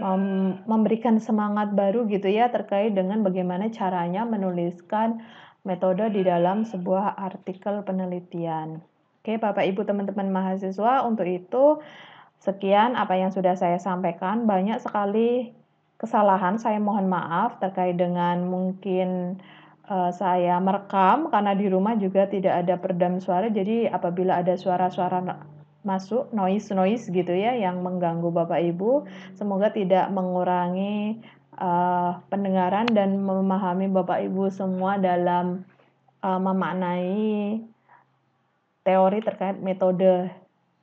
mem 0.00 0.56
memberikan 0.64 1.20
semangat 1.20 1.76
baru 1.76 2.08
gitu 2.08 2.24
ya 2.32 2.48
terkait 2.48 2.96
dengan 2.96 3.20
bagaimana 3.20 3.68
caranya 3.68 4.24
menuliskan 4.24 5.20
metode 5.60 6.08
di 6.16 6.24
dalam 6.24 6.64
sebuah 6.64 7.20
artikel 7.20 7.84
penelitian. 7.84 8.80
Oke, 9.20 9.36
Bapak 9.36 9.68
Ibu 9.68 9.84
teman-teman 9.84 10.32
mahasiswa, 10.32 11.04
untuk 11.04 11.28
itu 11.28 11.84
sekian 12.40 12.96
apa 12.96 13.20
yang 13.20 13.28
sudah 13.28 13.52
saya 13.52 13.76
sampaikan. 13.76 14.48
Banyak 14.48 14.80
sekali 14.80 15.52
kesalahan, 16.00 16.56
saya 16.56 16.80
mohon 16.80 17.12
maaf 17.12 17.60
terkait 17.60 18.00
dengan 18.00 18.48
mungkin 18.48 19.36
uh, 19.84 20.08
saya 20.08 20.56
merekam 20.56 21.28
karena 21.28 21.52
di 21.52 21.68
rumah 21.68 21.92
juga 22.00 22.24
tidak 22.24 22.64
ada 22.64 22.80
peredam 22.80 23.20
suara. 23.20 23.52
Jadi 23.52 23.84
apabila 23.84 24.40
ada 24.40 24.56
suara-suara 24.56 25.20
masuk 25.84 26.32
noise 26.32 26.72
noise 26.72 27.08
gitu 27.12 27.32
ya 27.36 27.52
yang 27.52 27.84
mengganggu 27.84 28.32
Bapak 28.32 28.64
Ibu, 28.64 29.04
semoga 29.36 29.68
tidak 29.68 30.08
mengurangi 30.08 31.20
uh, 31.60 32.16
pendengaran 32.32 32.88
dan 32.88 33.20
memahami 33.20 33.92
Bapak 33.92 34.24
Ibu 34.24 34.48
semua 34.48 34.96
dalam 34.96 35.68
uh, 36.24 36.40
memaknai 36.40 37.60
teori 38.80 39.18
terkait 39.20 39.60
metode 39.60 40.32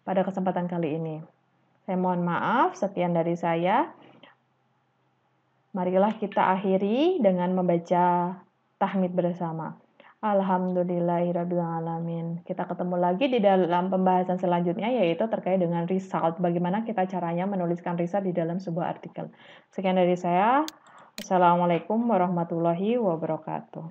pada 0.05 0.21
kesempatan 0.21 0.69
kali 0.69 0.93
ini. 1.01 1.17
Saya 1.89 1.97
mohon 1.97 2.21
maaf, 2.21 2.77
sekian 2.77 3.15
dari 3.17 3.33
saya. 3.33 3.89
Marilah 5.75 6.15
kita 6.15 6.55
akhiri 6.55 7.19
dengan 7.19 7.51
membaca 7.55 8.35
tahmid 8.79 9.11
bersama. 9.11 9.75
Alhamdulillahirrahmanirrahim. 10.17 12.41
Kita 12.41 12.65
ketemu 12.65 12.97
lagi 12.97 13.29
di 13.29 13.37
dalam 13.37 13.93
pembahasan 13.93 14.41
selanjutnya 14.41 14.89
yaitu 14.89 15.29
terkait 15.29 15.61
dengan 15.61 15.85
result. 15.85 16.41
Bagaimana 16.41 16.81
kita 16.81 17.05
caranya 17.05 17.45
menuliskan 17.45 17.93
result 18.01 18.25
di 18.25 18.33
dalam 18.33 18.57
sebuah 18.57 18.97
artikel. 18.97 19.29
Sekian 19.69 20.01
dari 20.01 20.17
saya. 20.17 20.65
Assalamualaikum 21.21 22.01
warahmatullahi 22.09 22.97
wabarakatuh. 22.97 23.85